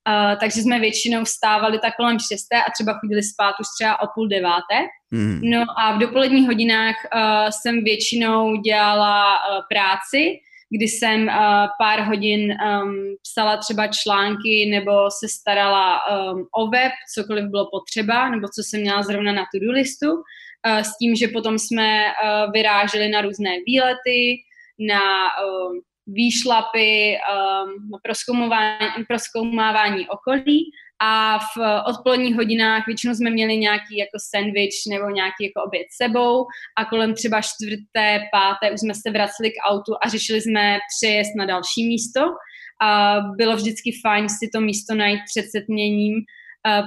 Uh, 0.08 0.38
takže 0.40 0.62
jsme 0.62 0.80
většinou 0.80 1.24
vstávali 1.24 1.78
tak 1.78 1.96
kolem 1.96 2.18
šesté 2.18 2.56
a 2.56 2.70
třeba 2.70 2.98
chodili 2.98 3.22
spát 3.22 3.54
už 3.60 3.66
třeba 3.78 4.00
o 4.02 4.06
půl 4.14 4.28
deváté. 4.28 4.78
Mm. 5.10 5.40
No 5.42 5.64
a 5.78 5.96
v 5.96 5.98
dopoledních 5.98 6.46
hodinách 6.46 6.96
uh, 7.14 7.20
jsem 7.50 7.84
většinou 7.84 8.56
dělala 8.56 9.34
uh, 9.34 9.64
práci, 9.68 10.38
kdy 10.70 10.88
jsem 10.88 11.22
uh, 11.22 11.34
pár 11.78 12.00
hodin 12.00 12.40
um, 12.40 12.94
psala 13.22 13.56
třeba 13.56 13.86
články 13.86 14.66
nebo 14.70 15.10
se 15.10 15.28
starala 15.28 16.00
um, 16.06 16.46
o 16.56 16.66
web, 16.66 16.92
cokoliv 17.14 17.44
bylo 17.44 17.68
potřeba, 17.70 18.28
nebo 18.30 18.48
co 18.54 18.62
jsem 18.62 18.80
měla 18.80 19.02
zrovna 19.02 19.32
na 19.32 19.42
to-do 19.42 19.72
listu, 19.72 20.12
uh, 20.12 20.78
s 20.78 20.98
tím, 20.98 21.16
že 21.16 21.28
potom 21.28 21.58
jsme 21.58 22.04
uh, 22.04 22.52
vyráželi 22.52 23.08
na 23.08 23.20
různé 23.20 23.50
výlety, 23.66 24.36
na 24.78 25.00
uh, 25.00 25.76
výšlapy, 26.12 27.16
um, 27.16 27.98
proskoumávání, 28.02 29.04
proskoumávání 29.08 30.08
okolí 30.08 30.70
a 31.02 31.38
v 31.38 31.82
odpoledních 31.86 32.36
hodinách 32.36 32.86
většinou 32.86 33.14
jsme 33.14 33.30
měli 33.30 33.56
nějaký 33.56 33.96
jako 33.96 34.18
sandwich 34.30 34.74
nebo 34.90 35.10
nějaký 35.10 35.44
jako 35.44 35.66
oběd 35.66 35.86
sebou 36.02 36.46
a 36.78 36.84
kolem 36.84 37.14
třeba 37.14 37.40
čtvrté, 37.40 38.20
páté 38.32 38.72
už 38.72 38.80
jsme 38.80 38.94
se 38.94 39.10
vraceli 39.10 39.50
k 39.50 39.70
autu 39.70 39.92
a 40.04 40.08
řešili 40.08 40.40
jsme 40.40 40.78
přejezd 40.96 41.30
na 41.36 41.46
další 41.46 41.86
místo. 41.86 42.20
A 42.82 43.16
bylo 43.36 43.56
vždycky 43.56 43.90
fajn 44.02 44.28
si 44.28 44.50
to 44.54 44.60
místo 44.60 44.94
najít 44.94 45.20
před 45.30 45.50
setměním, 45.50 46.14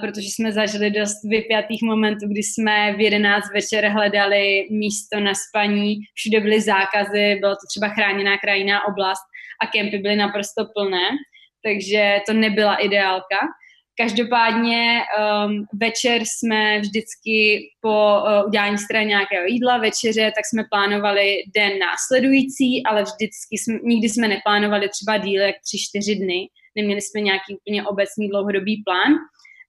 protože 0.01 0.27
jsme 0.27 0.51
zažili 0.51 0.91
dost 0.91 1.23
vypjatých 1.29 1.81
momentů, 1.83 2.27
kdy 2.27 2.43
jsme 2.43 2.93
v 2.95 2.99
11 2.99 3.53
večer 3.53 3.87
hledali 3.87 4.67
místo 4.71 5.19
na 5.19 5.33
spaní, 5.33 5.95
všude 6.13 6.39
byly 6.39 6.61
zákazy, 6.61 7.35
bylo 7.39 7.51
to 7.51 7.65
třeba 7.69 7.93
chráněná 7.93 8.37
krajinná 8.37 8.87
oblast 8.87 9.23
a 9.61 9.67
kempy 9.67 9.97
byly 9.97 10.15
naprosto 10.15 10.65
plné, 10.75 11.07
takže 11.65 12.19
to 12.27 12.33
nebyla 12.33 12.75
ideálka. 12.75 13.39
Každopádně 14.01 15.01
um, 15.01 15.65
večer 15.79 16.21
jsme 16.25 16.79
vždycky 16.79 17.59
po 17.81 18.21
uh, 18.21 18.47
udělání 18.47 18.77
strany 18.77 19.05
nějakého 19.05 19.45
jídla, 19.45 19.77
večeře, 19.77 20.31
tak 20.35 20.45
jsme 20.45 20.63
plánovali 20.71 21.37
den 21.55 21.79
následující, 21.79 22.83
ale 22.85 23.03
vždycky 23.03 23.53
jsme, 23.57 23.79
nikdy 23.83 24.09
jsme 24.09 24.27
neplánovali 24.27 24.89
třeba 24.89 25.17
díl 25.17 25.41
jak 25.41 25.55
tři, 25.65 25.77
čtyři 25.77 26.15
dny. 26.15 26.47
Neměli 26.75 27.01
jsme 27.01 27.21
nějaký 27.21 27.55
úplně 27.57 27.83
obecný 27.83 28.29
dlouhodobý 28.29 28.83
plán 28.85 29.13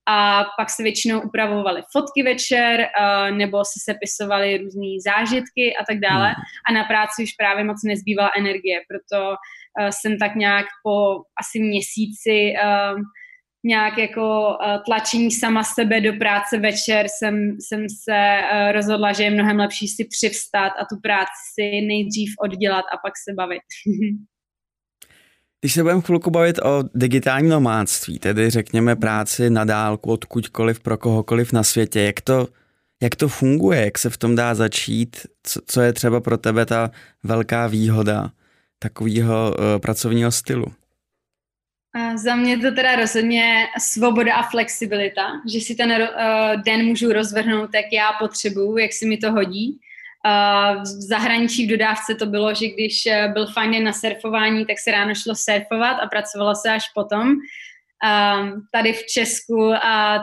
a 0.07 0.45
pak 0.59 0.71
se 0.71 0.83
většinou 0.83 1.21
upravovaly 1.21 1.83
fotky 1.93 2.23
večer 2.23 2.81
uh, 2.81 3.37
nebo 3.37 3.65
se 3.65 3.93
sepisovaly 3.93 4.59
různé 4.59 4.89
zážitky 5.05 5.77
a 5.77 5.85
tak 5.89 5.99
dále 6.01 6.27
hmm. 6.27 6.43
a 6.69 6.73
na 6.73 6.85
práci 6.85 7.23
už 7.23 7.33
právě 7.33 7.65
moc 7.65 7.83
nezbývala 7.85 8.31
energie, 8.39 8.81
proto 8.89 9.29
uh, 9.31 9.89
jsem 9.89 10.19
tak 10.19 10.35
nějak 10.35 10.67
po 10.83 11.17
asi 11.41 11.61
měsíci 11.61 12.55
uh, 12.65 13.01
nějak 13.67 13.99
jako 13.99 14.49
uh, 14.49 14.83
tlačení 14.87 15.31
sama 15.31 15.65
sebe 15.65 16.01
do 16.01 16.13
práce 16.13 16.59
večer 16.59 17.07
jsem, 17.09 17.57
jsem 17.61 17.87
se 18.05 18.39
uh, 18.43 18.73
rozhodla, 18.73 19.13
že 19.13 19.23
je 19.23 19.31
mnohem 19.31 19.59
lepší 19.59 19.89
si 19.89 20.05
přivstat 20.05 20.73
a 20.79 20.85
tu 20.85 21.01
práci 21.03 21.81
nejdřív 21.87 22.35
oddělat 22.41 22.85
a 22.93 22.97
pak 23.05 23.13
se 23.29 23.35
bavit. 23.35 23.63
Když 25.65 25.75
se 25.75 25.83
budeme 25.83 26.01
chvilku 26.01 26.31
bavit 26.31 26.59
o 26.59 26.85
digitálním 26.95 27.49
nomádství, 27.49 28.19
tedy 28.19 28.51
řekněme 28.51 28.97
práci 28.97 29.51
na 29.51 29.65
dálku 29.65 30.13
odkudkoliv 30.13 30.81
pro 30.81 30.99
kohokoliv 30.99 31.53
na 31.53 31.63
světě, 31.63 32.01
jak 32.01 32.21
to, 32.21 32.49
Jak 33.03 33.17
to 33.17 33.29
funguje, 33.29 33.85
jak 33.85 33.99
se 33.99 34.11
v 34.11 34.17
tom 34.17 34.35
dá 34.37 34.55
začít, 34.55 35.27
co, 35.43 35.61
co 35.67 35.81
je 35.81 35.93
třeba 35.93 36.21
pro 36.21 36.39
tebe 36.39 36.67
ta 36.67 36.91
velká 37.23 37.67
výhoda 37.67 38.31
takového 38.79 39.55
uh, 39.59 39.81
pracovního 39.81 40.33
stylu? 40.33 40.67
A 41.95 42.17
za 42.17 42.37
mě 42.37 42.59
to 42.59 42.71
teda 42.75 42.97
rozhodně 42.97 43.67
svoboda 43.79 44.35
a 44.35 44.51
flexibilita, 44.51 45.23
že 45.53 45.61
si 45.61 45.75
ten 45.75 45.91
uh, 45.93 46.63
den 46.63 46.85
můžu 46.85 47.13
rozvrhnout, 47.13 47.75
jak 47.75 47.93
já 47.93 48.13
potřebuju, 48.19 48.77
jak 48.77 48.93
si 48.93 49.07
mi 49.07 49.17
to 49.17 49.33
hodí. 49.33 49.81
Uh, 50.27 50.83
v 50.83 50.87
zahraničí 50.87 51.67
v 51.67 51.71
dodávce 51.71 52.15
to 52.15 52.27
bylo, 52.27 52.55
že 52.55 52.69
když 52.69 53.03
uh, 53.07 53.33
byl 53.33 53.47
fajn 53.47 53.85
na 53.85 53.93
surfování, 53.93 54.67
tak 54.67 54.79
se 54.79 54.91
ráno 54.91 55.15
šlo 55.15 55.35
surfovat 55.35 55.97
a 56.03 56.07
pracovalo 56.07 56.55
se 56.55 56.71
až 56.71 56.85
potom. 56.95 57.29
Uh, 57.29 58.51
tady 58.73 58.93
v 58.93 59.07
Česku 59.07 59.57
uh, 59.57 59.77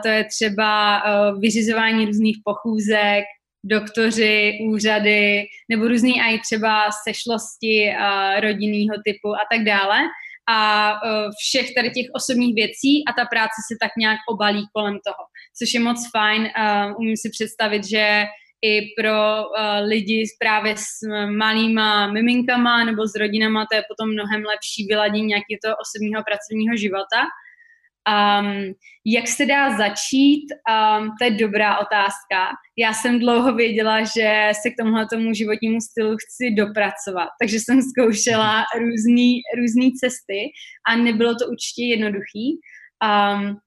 to 0.03 0.07
je 0.07 0.25
třeba 0.25 1.01
uh, 1.03 1.41
vyřizování 1.41 2.05
různých 2.05 2.37
pochůzek, 2.43 3.23
doktoři, 3.63 4.59
úřady 4.69 5.45
nebo 5.69 5.87
různý 5.87 6.21
i 6.21 6.39
třeba 6.39 6.89
sešlosti 7.07 7.93
rodinného 8.39 8.95
typu 9.05 9.29
a 9.35 9.41
tak 9.51 9.63
dále 9.63 9.97
a 10.49 10.93
všech 11.39 11.73
tady 11.77 11.89
těch 11.89 12.05
osobních 12.15 12.55
věcí 12.55 13.03
a 13.07 13.13
ta 13.13 13.25
práce 13.25 13.57
se 13.71 13.77
tak 13.81 13.91
nějak 13.97 14.17
obalí 14.29 14.63
kolem 14.73 14.97
toho, 15.05 15.23
což 15.57 15.73
je 15.73 15.79
moc 15.79 16.09
fajn. 16.11 16.41
Uh, 16.41 16.99
umím 16.99 17.17
si 17.17 17.29
představit, 17.29 17.87
že 17.87 18.25
i 18.61 18.81
pro 18.97 19.45
uh, 19.45 19.87
lidi 19.87 20.23
právě 20.39 20.75
s 20.77 21.07
malýma 21.37 22.11
miminkama 22.11 22.83
nebo 22.83 23.07
s 23.07 23.15
rodinama 23.15 23.65
to 23.71 23.75
je 23.75 23.83
potom 23.87 24.13
mnohem 24.13 24.43
lepší 24.43 24.85
vyladění 24.89 25.27
nějakého 25.27 25.59
toho 25.63 25.75
osobního 25.81 26.23
pracovního 26.23 26.75
života. 26.75 27.21
Um, 28.09 28.73
jak 29.05 29.27
se 29.27 29.45
dá 29.45 29.77
začít? 29.77 30.45
Um, 30.51 31.09
to 31.19 31.25
je 31.25 31.31
dobrá 31.31 31.79
otázka. 31.79 32.49
Já 32.77 32.93
jsem 32.93 33.19
dlouho 33.19 33.55
věděla, 33.55 34.01
že 34.01 34.51
se 34.61 34.69
k 34.69 34.73
tomuhle 34.79 35.07
tomu 35.13 35.33
životnímu 35.33 35.81
stylu 35.81 36.15
chci 36.17 36.51
dopracovat, 36.51 37.29
takže 37.41 37.57
jsem 37.59 37.81
zkoušela 37.81 38.63
různé 39.57 39.89
cesty 39.99 40.51
a 40.89 40.95
nebylo 40.95 41.35
to 41.35 41.45
určitě 41.47 41.83
jednoduchý. 41.83 42.59
Um, 43.05 43.57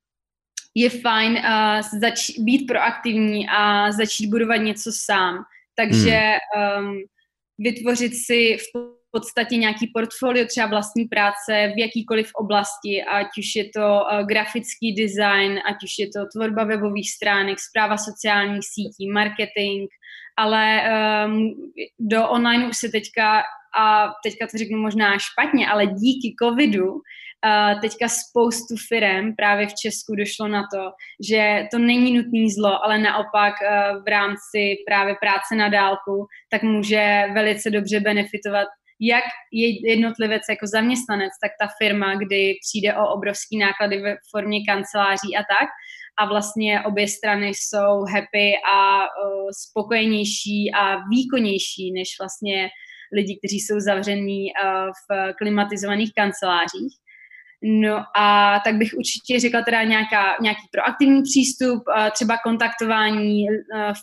je 0.75 0.91
fajn 0.91 1.33
uh, 1.33 2.01
zač- 2.01 2.39
být 2.39 2.67
proaktivní 2.67 3.49
a 3.49 3.93
začít 3.93 4.27
budovat 4.31 4.57
něco 4.57 4.91
sám. 4.95 5.45
Takže 5.77 6.21
um, 6.79 7.03
vytvořit 7.59 8.15
si 8.27 8.57
v 8.57 8.95
podstatě 9.11 9.57
nějaký 9.57 9.91
portfolio 9.95 10.47
třeba 10.47 10.67
vlastní 10.67 11.05
práce 11.05 11.73
v 11.75 11.79
jakýkoliv 11.79 12.31
oblasti, 12.35 13.05
ať 13.05 13.27
už 13.39 13.57
je 13.57 13.65
to 13.65 14.01
uh, 14.01 14.27
grafický 14.27 14.95
design, 14.95 15.59
ať 15.69 15.77
už 15.85 15.93
je 15.99 16.07
to 16.07 16.27
tvorba 16.33 16.65
webových 16.65 17.11
stránek, 17.11 17.61
zpráva 17.61 17.97
sociálních 17.97 18.65
sítí, 18.75 19.11
marketing, 19.11 19.89
ale 20.37 20.83
um, 21.27 21.55
do 22.01 22.29
online 22.29 22.69
už 22.69 22.77
se 22.77 22.89
teďka, 22.89 23.43
a 23.79 24.13
teďka 24.25 24.47
to 24.47 24.59
řeknu 24.59 24.79
možná 24.79 25.19
špatně, 25.19 25.69
ale 25.69 25.87
díky 25.87 26.35
covidu 26.43 26.93
uh, 26.93 27.81
teďka 27.81 28.09
spoustu 28.09 28.75
firm 28.89 29.35
právě 29.37 29.67
v 29.67 29.75
Česku 29.75 30.15
došlo 30.15 30.49
na 30.49 30.63
to, 30.75 30.91
že 31.29 31.67
to 31.71 31.79
není 31.79 32.17
nutný 32.17 32.51
zlo, 32.51 32.85
ale 32.85 32.99
naopak 32.99 33.55
uh, 33.61 34.05
v 34.05 34.09
rámci 34.09 34.77
právě 34.87 35.15
práce 35.21 35.55
na 35.55 35.69
dálku, 35.69 36.27
tak 36.51 36.63
může 36.63 37.25
velice 37.35 37.71
dobře 37.71 38.01
benefitovat 38.01 38.69
jak 39.01 39.25
je 39.53 39.91
jednotlivec 39.91 40.43
jako 40.51 40.67
zaměstnanec, 40.67 41.33
tak 41.43 41.53
ta 41.61 41.69
firma, 41.83 42.15
kdy 42.15 42.55
přijde 42.61 42.95
o 42.95 43.09
obrovský 43.09 43.59
náklady 43.59 44.03
ve 44.03 44.17
formě 44.31 44.59
kanceláří 44.69 45.37
a 45.37 45.41
tak. 45.41 45.69
A 46.19 46.29
vlastně 46.29 46.83
obě 46.83 47.09
strany 47.09 47.49
jsou 47.49 48.05
happy 48.13 48.53
a 48.73 49.03
uh, 49.03 49.49
spokojenější 49.63 50.73
a 50.75 50.97
výkonnější 51.09 51.93
než 51.93 52.09
vlastně 52.21 52.69
lidi, 53.13 53.39
kteří 53.39 53.61
jsou 53.61 53.81
zavření 53.81 54.45
uh, 54.45 54.91
v 54.91 55.33
klimatizovaných 55.39 56.11
kancelářích. 56.17 56.95
No 57.67 58.05
a 58.17 58.61
tak 58.65 58.75
bych 58.75 58.91
určitě 58.95 59.41
řekla 59.41 59.63
teda 59.63 59.83
nějaká, 59.83 60.37
nějaký 60.43 60.63
proaktivní 60.73 61.23
přístup, 61.23 61.83
třeba 62.13 62.39
kontaktování 62.45 63.47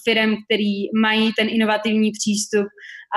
firm, 0.04 0.36
který 0.46 0.74
mají 1.02 1.32
ten 1.38 1.50
inovativní 1.50 2.12
přístup 2.12 2.68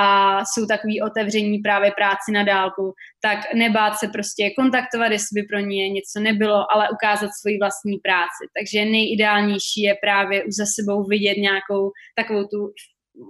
a 0.00 0.40
jsou 0.44 0.66
takový 0.66 1.02
otevření 1.02 1.58
právě 1.58 1.90
práci 1.96 2.32
na 2.32 2.42
dálku, 2.42 2.92
tak 3.22 3.38
nebát 3.54 3.96
se 3.96 4.08
prostě 4.08 4.50
kontaktovat, 4.58 5.12
jestli 5.12 5.40
by 5.40 5.42
pro 5.42 5.58
ně 5.58 5.88
něco 5.88 6.20
nebylo, 6.20 6.72
ale 6.74 6.88
ukázat 6.90 7.30
svoji 7.40 7.58
vlastní 7.58 7.98
práci. 7.98 8.42
Takže 8.56 8.90
nejideálnější 8.90 9.82
je 9.82 9.94
právě 10.02 10.44
už 10.44 10.54
za 10.54 10.64
sebou 10.66 11.04
vidět 11.04 11.36
nějakou 11.36 11.90
takovou 12.16 12.44
tu 12.44 12.72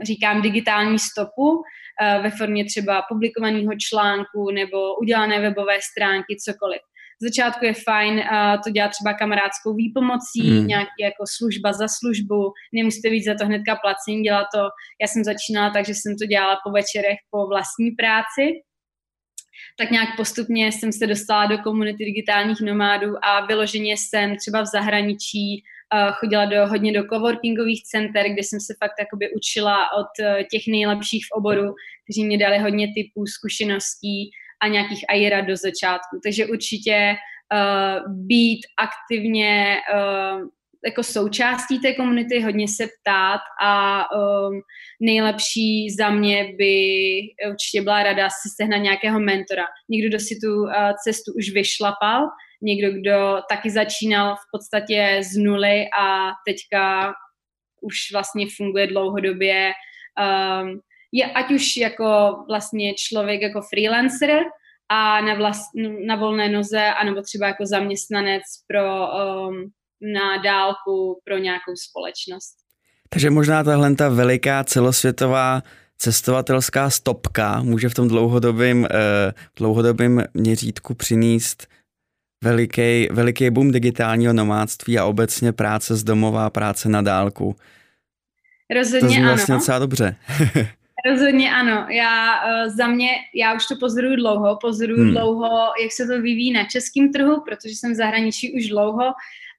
říkám 0.02 0.42
digitální 0.42 0.98
stopu 0.98 1.62
ve 2.22 2.30
formě 2.30 2.64
třeba 2.64 3.02
publikovaného 3.08 3.72
článku 3.88 4.50
nebo 4.54 4.94
udělané 4.94 5.40
webové 5.40 5.78
stránky, 5.92 6.36
cokoliv. 6.44 6.80
Začátku 7.22 7.64
je 7.64 7.74
fajn 7.74 8.14
uh, 8.14 8.62
to 8.64 8.70
dělat 8.70 8.88
třeba 8.88 9.14
kamarádskou 9.14 9.74
výpomocí, 9.74 10.50
mm. 10.50 10.66
nějaký 10.66 10.98
jako 11.00 11.24
služba 11.36 11.72
za 11.72 11.86
službu, 11.98 12.52
nemusíte 12.72 13.10
víc 13.10 13.24
za 13.24 13.34
to 13.34 13.46
hnedka 13.46 13.76
placení, 13.76 14.22
dělat 14.22 14.46
to, 14.54 14.60
já 15.00 15.06
jsem 15.08 15.24
začínala 15.24 15.70
tak, 15.70 15.86
že 15.86 15.94
jsem 15.94 16.16
to 16.20 16.26
dělala 16.26 16.56
po 16.64 16.70
večerech 16.70 17.18
po 17.30 17.46
vlastní 17.46 17.90
práci, 17.90 18.44
tak 19.78 19.90
nějak 19.90 20.08
postupně 20.16 20.72
jsem 20.72 20.92
se 20.92 21.06
dostala 21.06 21.46
do 21.46 21.58
komunity 21.58 22.04
digitálních 22.04 22.60
nomádů 22.60 23.10
a 23.22 23.46
vyloženě 23.46 23.94
jsem 23.96 24.36
třeba 24.36 24.62
v 24.62 24.66
zahraničí 24.66 25.62
chodila 26.12 26.44
do, 26.44 26.66
hodně 26.66 26.92
do 26.92 27.02
coworkingových 27.12 27.84
center, 27.84 28.28
kde 28.28 28.42
jsem 28.42 28.60
se 28.60 28.74
fakt 28.82 28.94
jakoby 28.98 29.30
učila 29.36 29.92
od 29.92 30.12
uh, 30.20 30.42
těch 30.50 30.62
nejlepších 30.68 31.24
v 31.26 31.36
oboru, 31.36 31.74
kteří 32.04 32.24
mě 32.24 32.38
dali 32.38 32.58
hodně 32.58 32.86
typů, 32.86 33.26
zkušeností, 33.26 34.30
a 34.62 34.68
nějakých 34.68 35.04
ajera 35.08 35.40
do 35.40 35.56
začátku. 35.56 36.20
Takže 36.24 36.46
určitě 36.46 37.14
uh, 37.14 38.14
být 38.26 38.60
aktivně 38.78 39.76
uh, 39.94 40.48
jako 40.86 41.02
součástí 41.02 41.78
té 41.78 41.94
komunity, 41.94 42.40
hodně 42.40 42.68
se 42.68 42.86
ptát 42.86 43.40
a 43.62 44.04
um, 44.10 44.60
nejlepší 45.00 45.90
za 45.90 46.10
mě 46.10 46.54
by 46.58 46.74
určitě 47.50 47.82
byla 47.82 48.02
rada 48.02 48.28
si 48.28 48.48
sehnat 48.56 48.82
nějakého 48.82 49.20
mentora. 49.20 49.64
Někdo, 49.88 50.08
kdo 50.08 50.18
si 50.18 50.34
tu 50.42 50.62
uh, 50.62 50.70
cestu 51.04 51.32
už 51.38 51.50
vyšlapal, 51.50 52.28
někdo, 52.62 52.92
kdo 52.92 53.42
taky 53.50 53.70
začínal 53.70 54.34
v 54.34 54.46
podstatě 54.52 55.20
z 55.32 55.36
nuly 55.36 55.84
a 56.00 56.30
teďka 56.46 57.14
už 57.80 57.96
vlastně 58.12 58.46
funguje 58.56 58.86
dlouhodobě 58.86 59.72
um, 60.62 60.80
je 61.12 61.24
ať 61.32 61.50
už 61.50 61.76
jako 61.76 62.36
vlastně 62.48 62.94
člověk 62.94 63.42
jako 63.42 63.60
freelancer 63.74 64.42
a 64.88 65.20
na, 65.20 65.34
vlast, 65.34 65.70
na 66.06 66.16
volné 66.16 66.48
noze, 66.48 66.80
anebo 66.80 67.22
třeba 67.22 67.46
jako 67.46 67.66
zaměstnanec 67.66 68.42
pro 68.66 68.84
um, 68.84 69.70
na 70.12 70.42
dálku 70.42 71.20
pro 71.24 71.38
nějakou 71.38 71.72
společnost. 71.88 72.54
Takže 73.08 73.30
možná 73.30 73.64
tahle 73.64 73.94
ta 73.94 74.08
veliká 74.08 74.64
celosvětová 74.64 75.62
cestovatelská 75.98 76.90
stopka 76.90 77.62
může 77.62 77.88
v 77.88 77.94
tom 77.94 78.08
dlouhodobém, 78.08 78.86
eh, 78.90 79.32
dlouhodobém 79.56 80.24
měřítku 80.34 80.94
přinést 80.94 81.66
veliký, 82.44 83.08
veliký 83.12 83.50
boom 83.50 83.70
digitálního 83.70 84.32
nomádství 84.32 84.98
a 84.98 85.04
obecně 85.04 85.52
práce 85.52 85.96
z 85.96 86.04
domova, 86.04 86.50
práce 86.50 86.88
na 86.88 87.02
dálku. 87.02 87.56
Rozhodně 88.74 89.08
to 89.08 89.14
zní 89.14 89.22
vlastně 89.22 89.54
ano. 89.54 89.60
docela 89.60 89.78
dobře. 89.78 90.16
Rozhodně 91.10 91.54
ano. 91.54 91.86
Já 91.90 92.34
uh, 92.44 92.76
za 92.76 92.86
mě, 92.86 93.08
já 93.34 93.54
už 93.54 93.66
to 93.66 93.76
pozoruju 93.80 94.16
dlouho, 94.16 94.58
pozoruju 94.60 95.02
hmm. 95.02 95.10
dlouho, 95.10 95.72
jak 95.82 95.92
se 95.92 96.06
to 96.06 96.22
vyvíjí 96.22 96.52
na 96.52 96.64
českém 96.64 97.12
trhu, 97.12 97.42
protože 97.48 97.74
jsem 97.74 97.92
v 97.92 97.96
zahraničí 97.96 98.54
už 98.54 98.68
dlouho 98.68 99.12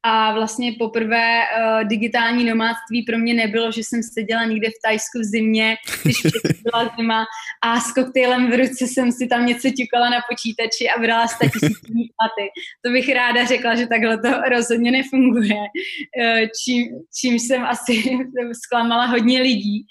a 0.08 0.34
vlastně 0.34 0.74
poprvé 0.80 1.40
uh, 1.40 1.88
digitální 1.88 2.46
nomádství 2.46 3.04
pro 3.04 3.18
mě 3.18 3.34
nebylo, 3.34 3.72
že 3.72 3.82
jsem 3.84 4.04
seděla 4.04 4.46
někde 4.46 4.70
v 4.70 4.82
Tajsku 4.86 5.20
v 5.20 5.24
zimě, 5.24 5.76
když 6.04 6.16
byla 6.64 6.96
zima 6.98 7.26
a 7.64 7.80
s 7.80 7.94
koktejlem 7.94 8.52
v 8.52 8.58
ruce 8.58 8.88
jsem 8.88 9.12
si 9.12 9.28
tam 9.28 9.46
něco 9.46 9.70
ťukala 9.70 10.10
na 10.10 10.18
počítači 10.30 10.90
a 10.90 11.02
brala 11.02 11.28
statisíční 11.28 12.04
platy. 12.16 12.46
To 12.86 12.92
bych 12.92 13.14
ráda 13.14 13.46
řekla, 13.46 13.76
že 13.76 13.88
takhle 13.88 14.18
to 14.18 14.42
rozhodně 14.50 14.92
nefunguje, 14.92 15.56
uh, 15.56 16.48
čím, 16.64 16.88
čím 17.20 17.40
jsem 17.40 17.64
asi 17.64 18.04
zklamala 18.64 19.06
hodně 19.06 19.42
lidí. 19.42 19.86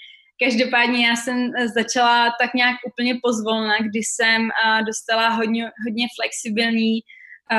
Každopádně 0.44 1.07
já 1.07 1.16
jsem 1.16 1.50
eh, 1.59 1.68
začala 1.68 2.33
tak 2.40 2.55
nějak 2.55 2.77
úplně 2.87 3.14
pozvolna, 3.22 3.74
kdy 3.79 3.98
jsem 3.98 4.48
eh, 4.50 4.83
dostala 4.83 5.29
hodně, 5.29 5.64
hodně 5.87 6.07
flexibilní 6.16 7.00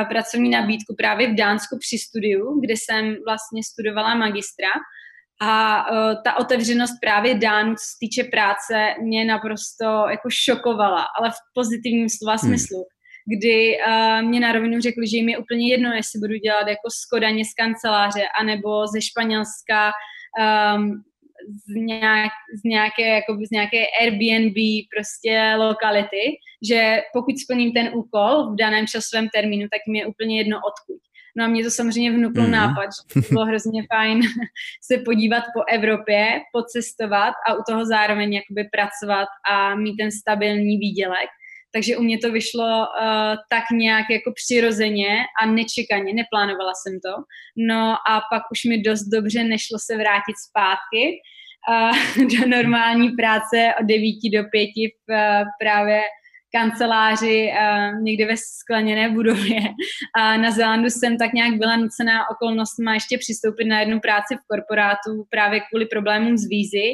pracovní 0.08 0.50
nabídku 0.50 0.94
právě 0.98 1.32
v 1.32 1.34
Dánsku 1.34 1.78
při 1.78 1.98
studiu, 1.98 2.60
kde 2.60 2.74
jsem 2.76 3.16
vlastně 3.26 3.60
studovala 3.64 4.14
magistra. 4.14 4.68
A 5.40 5.84
uh, 5.90 6.22
ta 6.24 6.38
otevřenost 6.38 6.94
právě 7.00 7.34
Dánů, 7.34 7.74
co 7.74 7.84
se 7.84 7.96
týče 8.00 8.24
práce, 8.24 8.94
mě 9.02 9.24
naprosto 9.24 9.84
jako 10.10 10.28
šokovala, 10.30 11.06
ale 11.18 11.30
v 11.30 11.40
pozitivním 11.54 12.08
slova 12.08 12.32
hmm. 12.32 12.38
smyslu. 12.38 12.84
Kdy 13.36 13.76
uh, 13.76 14.22
mě 14.22 14.40
na 14.40 14.52
rovinu 14.52 14.80
řekli, 14.80 15.08
že 15.08 15.16
jim 15.16 15.28
je 15.28 15.38
úplně 15.38 15.70
jedno, 15.70 15.92
jestli 15.92 16.20
budu 16.20 16.34
dělat 16.34 16.68
jako 16.68 16.88
z 16.90 17.04
Kodaně 17.04 17.44
z 17.44 17.54
kanceláře, 17.54 18.22
anebo 18.40 18.86
ze 18.86 19.00
Španělska 19.02 19.92
um, 20.76 21.02
z, 21.54 21.74
nějak, 21.74 22.32
z, 22.60 22.64
nějaké, 22.64 23.08
jakoby 23.08 23.46
z 23.46 23.50
nějaké 23.50 23.84
Airbnb 24.00 24.56
prostě 24.96 25.54
lokality, 25.56 26.24
že 26.68 27.02
pokud 27.12 27.38
splním 27.38 27.72
ten 27.72 27.90
úkol 27.94 28.52
v 28.52 28.56
daném 28.56 28.86
časovém 28.86 29.28
termínu, 29.28 29.66
tak 29.70 29.80
mi 29.88 29.98
je 29.98 30.06
úplně 30.06 30.38
jedno 30.38 30.56
odkud. 30.56 31.00
No 31.38 31.44
a 31.44 31.48
mě 31.48 31.64
to 31.64 31.70
samozřejmě 31.70 32.12
vnuklo 32.12 32.42
mm-hmm. 32.42 32.50
nápad, 32.50 32.84
že 32.84 33.20
to 33.20 33.34
bylo 33.34 33.44
hrozně 33.44 33.82
fajn 33.94 34.20
se 34.92 34.98
podívat 34.98 35.44
po 35.54 35.62
Evropě, 35.72 36.40
pocestovat 36.52 37.34
a 37.48 37.54
u 37.54 37.62
toho 37.68 37.86
zároveň 37.86 38.32
jakoby 38.32 38.68
pracovat 38.72 39.28
a 39.50 39.74
mít 39.74 39.96
ten 39.96 40.10
stabilní 40.12 40.78
výdělek. 40.78 41.28
Takže 41.76 41.96
u 41.96 42.02
mě 42.02 42.18
to 42.18 42.32
vyšlo 42.32 42.64
uh, 42.64 43.36
tak 43.50 43.64
nějak 43.72 44.06
jako 44.10 44.32
přirozeně 44.34 45.24
a 45.42 45.46
nečekaně, 45.46 46.14
neplánovala 46.14 46.72
jsem 46.74 47.00
to. 47.00 47.22
No 47.56 47.92
a 48.10 48.22
pak 48.32 48.42
už 48.52 48.64
mi 48.64 48.82
dost 48.82 49.04
dobře 49.04 49.44
nešlo 49.44 49.78
se 49.78 49.96
vrátit 49.96 50.36
zpátky 50.48 51.02
uh, 51.68 52.24
do 52.32 52.48
normální 52.48 53.08
práce 53.10 53.74
od 53.80 53.86
9 53.86 54.00
do 54.36 54.42
5 54.50 54.68
v 54.74 55.12
uh, 55.12 55.48
právě 55.60 56.00
kanceláři 56.56 57.52
uh, 57.52 58.02
někde 58.02 58.26
ve 58.26 58.36
skleněné 58.36 59.08
budově. 59.08 59.60
A 60.18 60.36
na 60.36 60.50
Zélandu 60.50 60.90
jsem 60.90 61.18
tak 61.18 61.32
nějak 61.32 61.54
byla 61.54 61.76
nucená 61.76 62.30
okolnostma 62.30 62.94
ještě 62.94 63.18
přistoupit 63.18 63.64
na 63.64 63.80
jednu 63.80 64.00
práci 64.00 64.34
v 64.34 64.46
korporátu 64.48 65.10
právě 65.30 65.60
kvůli 65.60 65.86
problémům 65.86 66.36
z 66.36 66.48
vízy. 66.48 66.88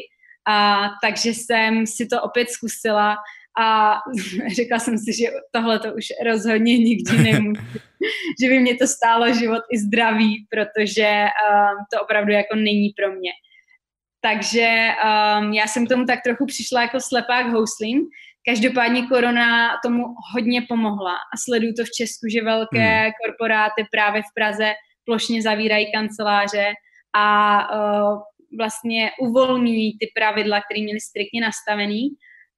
A 0.49 0.89
takže 1.03 1.31
jsem 1.31 1.87
si 1.87 2.07
to 2.07 2.23
opět 2.23 2.51
zkusila 2.51 3.17
a 3.61 3.99
řekla 4.57 4.79
jsem 4.79 4.99
si, 4.99 5.13
že 5.13 5.25
tohle 5.51 5.79
to 5.79 5.95
už 5.95 6.07
rozhodně 6.27 6.79
nikdy 6.79 7.19
nemůžu. 7.19 7.63
že 8.43 8.49
by 8.49 8.61
mě 8.61 8.77
to 8.77 8.87
stálo 8.87 9.35
život 9.35 9.63
i 9.73 9.79
zdraví, 9.79 10.47
protože 10.51 11.09
um, 11.09 11.77
to 11.93 12.03
opravdu 12.03 12.33
jako 12.33 12.57
není 12.57 12.91
pro 12.97 13.13
mě. 13.13 13.31
Takže 14.21 14.89
um, 15.05 15.53
já 15.53 15.67
jsem 15.67 15.87
k 15.87 15.89
tomu 15.89 16.05
tak 16.05 16.19
trochu 16.25 16.47
přišla 16.47 16.83
jako 16.83 17.01
slepák 17.01 17.47
houslím. 17.47 18.01
Každopádně 18.49 19.07
korona 19.07 19.71
tomu 19.85 20.05
hodně 20.35 20.63
pomohla 20.69 21.13
a 21.13 21.37
sleduju 21.45 21.73
to 21.77 21.85
v 21.85 21.91
Česku, 21.97 22.29
že 22.29 22.45
velké 22.45 23.01
hmm. 23.03 23.13
korporáty 23.25 23.87
právě 23.91 24.23
v 24.23 24.35
Praze 24.35 24.73
plošně 25.05 25.43
zavírají 25.43 25.93
kanceláře 25.93 26.73
a 27.15 27.59
uh, 27.75 28.21
vlastně 28.59 29.11
uvolňují 29.21 29.99
ty 29.99 30.07
pravidla, 30.15 30.61
které 30.61 30.81
měly 30.83 31.01
striktně 31.01 31.41
nastavený 31.41 32.09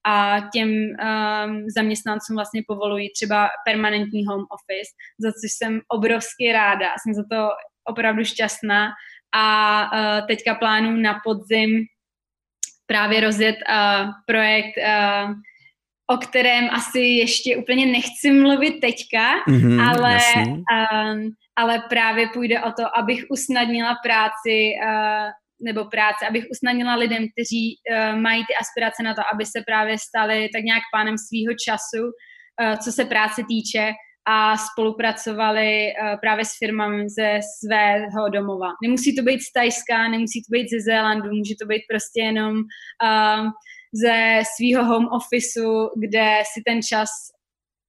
a 0.06 0.40
těm 0.52 0.68
um, 0.68 1.64
zaměstnancům 1.76 2.36
vlastně 2.36 2.62
povolují 2.66 3.12
třeba 3.12 3.48
permanentní 3.66 4.26
home 4.26 4.46
office, 4.50 4.90
za 5.18 5.32
což 5.32 5.52
jsem 5.52 5.80
obrovsky 5.88 6.52
ráda. 6.52 6.88
Jsem 7.02 7.14
za 7.14 7.22
to 7.30 7.48
opravdu 7.84 8.24
šťastná 8.24 8.90
a 9.34 9.46
uh, 9.82 10.26
teďka 10.26 10.54
plánuji 10.54 11.02
na 11.02 11.20
podzim 11.24 11.70
právě 12.86 13.20
rozjet 13.20 13.56
uh, 13.68 14.10
projekt, 14.26 14.74
uh, 14.78 15.32
o 16.06 16.16
kterém 16.16 16.70
asi 16.70 17.00
ještě 17.00 17.56
úplně 17.56 17.86
nechci 17.86 18.30
mluvit 18.30 18.80
teďka, 18.80 19.44
mm-hmm, 19.48 19.88
ale, 19.90 20.18
um, 20.44 21.30
ale 21.56 21.82
právě 21.88 22.28
půjde 22.34 22.62
o 22.62 22.72
to, 22.72 22.98
abych 22.98 23.24
usnadnila 23.30 23.94
práci 24.02 24.72
uh, 24.84 25.30
nebo 25.64 25.84
práce, 25.84 26.26
abych 26.28 26.44
usnadnila 26.50 26.94
lidem, 26.94 27.26
kteří 27.32 27.76
uh, 27.76 28.20
mají 28.20 28.44
ty 28.46 28.54
aspirace 28.60 29.02
na 29.02 29.14
to, 29.14 29.22
aby 29.34 29.46
se 29.46 29.62
právě 29.66 29.98
stali 29.98 30.48
tak 30.54 30.62
nějak 30.62 30.82
pánem 30.92 31.14
svýho 31.28 31.52
času, 31.66 32.02
uh, 32.04 32.76
co 32.76 32.92
se 32.92 33.04
práce 33.04 33.42
týče 33.48 33.92
a 34.26 34.56
spolupracovali 34.56 35.92
uh, 35.92 36.20
právě 36.20 36.44
s 36.44 36.52
firmami 36.58 37.08
ze 37.08 37.40
svého 37.58 38.28
domova. 38.28 38.68
Nemusí 38.82 39.16
to 39.16 39.22
být 39.22 39.40
z 39.40 39.52
Tajska, 39.52 40.08
nemusí 40.08 40.42
to 40.42 40.48
být 40.52 40.68
ze 40.70 40.80
Zélandu, 40.80 41.28
může 41.32 41.54
to 41.62 41.66
být 41.66 41.82
prostě 41.90 42.20
jenom 42.20 42.54
uh, 42.56 43.48
ze 44.04 44.42
svého 44.54 44.84
home 44.84 45.08
officeu, 45.12 45.90
kde 46.04 46.42
si 46.52 46.62
ten 46.66 46.82
čas 46.82 47.10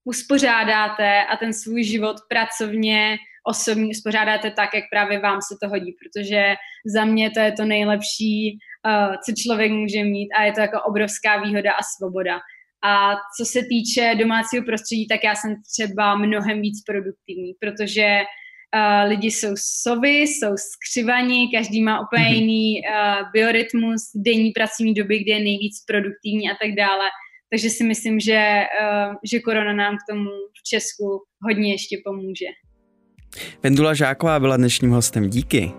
uspořádáte 0.07 1.25
a 1.25 1.37
ten 1.37 1.53
svůj 1.53 1.83
život 1.83 2.15
pracovně 2.29 3.17
osobní 3.47 3.89
uspořádáte 3.89 4.51
tak, 4.51 4.69
jak 4.73 4.83
právě 4.91 5.19
vám 5.19 5.39
se 5.41 5.55
to 5.63 5.69
hodí, 5.69 5.91
protože 5.91 6.55
za 6.95 7.05
mě 7.05 7.31
to 7.31 7.39
je 7.39 7.51
to 7.51 7.65
nejlepší, 7.65 8.57
uh, 8.85 9.15
co 9.25 9.31
člověk 9.43 9.71
může 9.71 10.03
mít 10.03 10.29
a 10.31 10.43
je 10.43 10.53
to 10.53 10.61
jako 10.61 10.81
obrovská 10.81 11.41
výhoda 11.43 11.71
a 11.71 11.83
svoboda. 11.97 12.39
A 12.83 13.15
co 13.37 13.45
se 13.45 13.59
týče 13.69 14.15
domácího 14.19 14.63
prostředí, 14.63 15.07
tak 15.07 15.23
já 15.23 15.35
jsem 15.35 15.55
třeba 15.73 16.15
mnohem 16.15 16.61
víc 16.61 16.83
produktivní, 16.83 17.53
protože 17.59 18.21
uh, 18.21 19.09
lidi 19.09 19.31
jsou 19.31 19.53
sovy, 19.81 20.17
jsou 20.17 20.53
skřivaní, 20.57 21.51
každý 21.51 21.81
má 21.81 22.01
úplně 22.01 22.25
mm-hmm. 22.25 22.39
jiný 22.39 22.81
uh, 22.81 23.31
biorytmus, 23.33 24.01
denní 24.15 24.51
pracovní 24.51 24.93
doby, 24.93 25.19
kde 25.19 25.33
je 25.33 25.39
nejvíc 25.39 25.83
produktivní 25.87 26.49
a 26.49 26.55
tak 26.61 26.75
dále. 26.75 27.05
Takže 27.49 27.69
si 27.69 27.83
myslím, 27.83 28.19
že, 28.19 28.63
uh, 28.81 29.15
že 29.31 29.39
korona 29.39 29.73
nám 29.73 29.95
k 29.97 30.13
tomu 30.13 30.29
v 30.29 30.63
Česku 30.63 31.23
hodně 31.41 31.71
ještě 31.71 31.97
pomůže. 32.05 32.45
Vendula 33.63 33.93
Žáková 33.93 34.39
byla 34.39 34.57
dnešním 34.57 34.91
hostem. 34.91 35.29
Díky. 35.29 35.71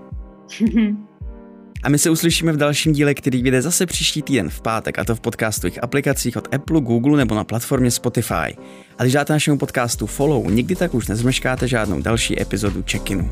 A 1.82 1.88
my 1.88 1.98
se 1.98 2.10
uslyšíme 2.10 2.52
v 2.52 2.56
dalším 2.56 2.92
díle, 2.92 3.14
který 3.14 3.42
vyjde 3.42 3.62
zase 3.62 3.86
příští 3.86 4.22
týden 4.22 4.50
v 4.50 4.60
pátek, 4.60 4.98
a 4.98 5.04
to 5.04 5.14
v 5.14 5.20
podcastových 5.20 5.82
aplikacích 5.84 6.36
od 6.36 6.54
Apple, 6.54 6.80
Google 6.80 7.16
nebo 7.16 7.34
na 7.34 7.44
platformě 7.44 7.90
Spotify. 7.90 8.56
A 8.98 9.02
když 9.02 9.12
dáte 9.12 9.32
našemu 9.32 9.58
podcastu 9.58 10.06
follow, 10.06 10.50
nikdy 10.50 10.76
tak 10.76 10.94
už 10.94 11.08
nezmeškáte 11.08 11.68
žádnou 11.68 12.02
další 12.02 12.42
epizodu 12.42 12.82
check-inu. 12.82 13.30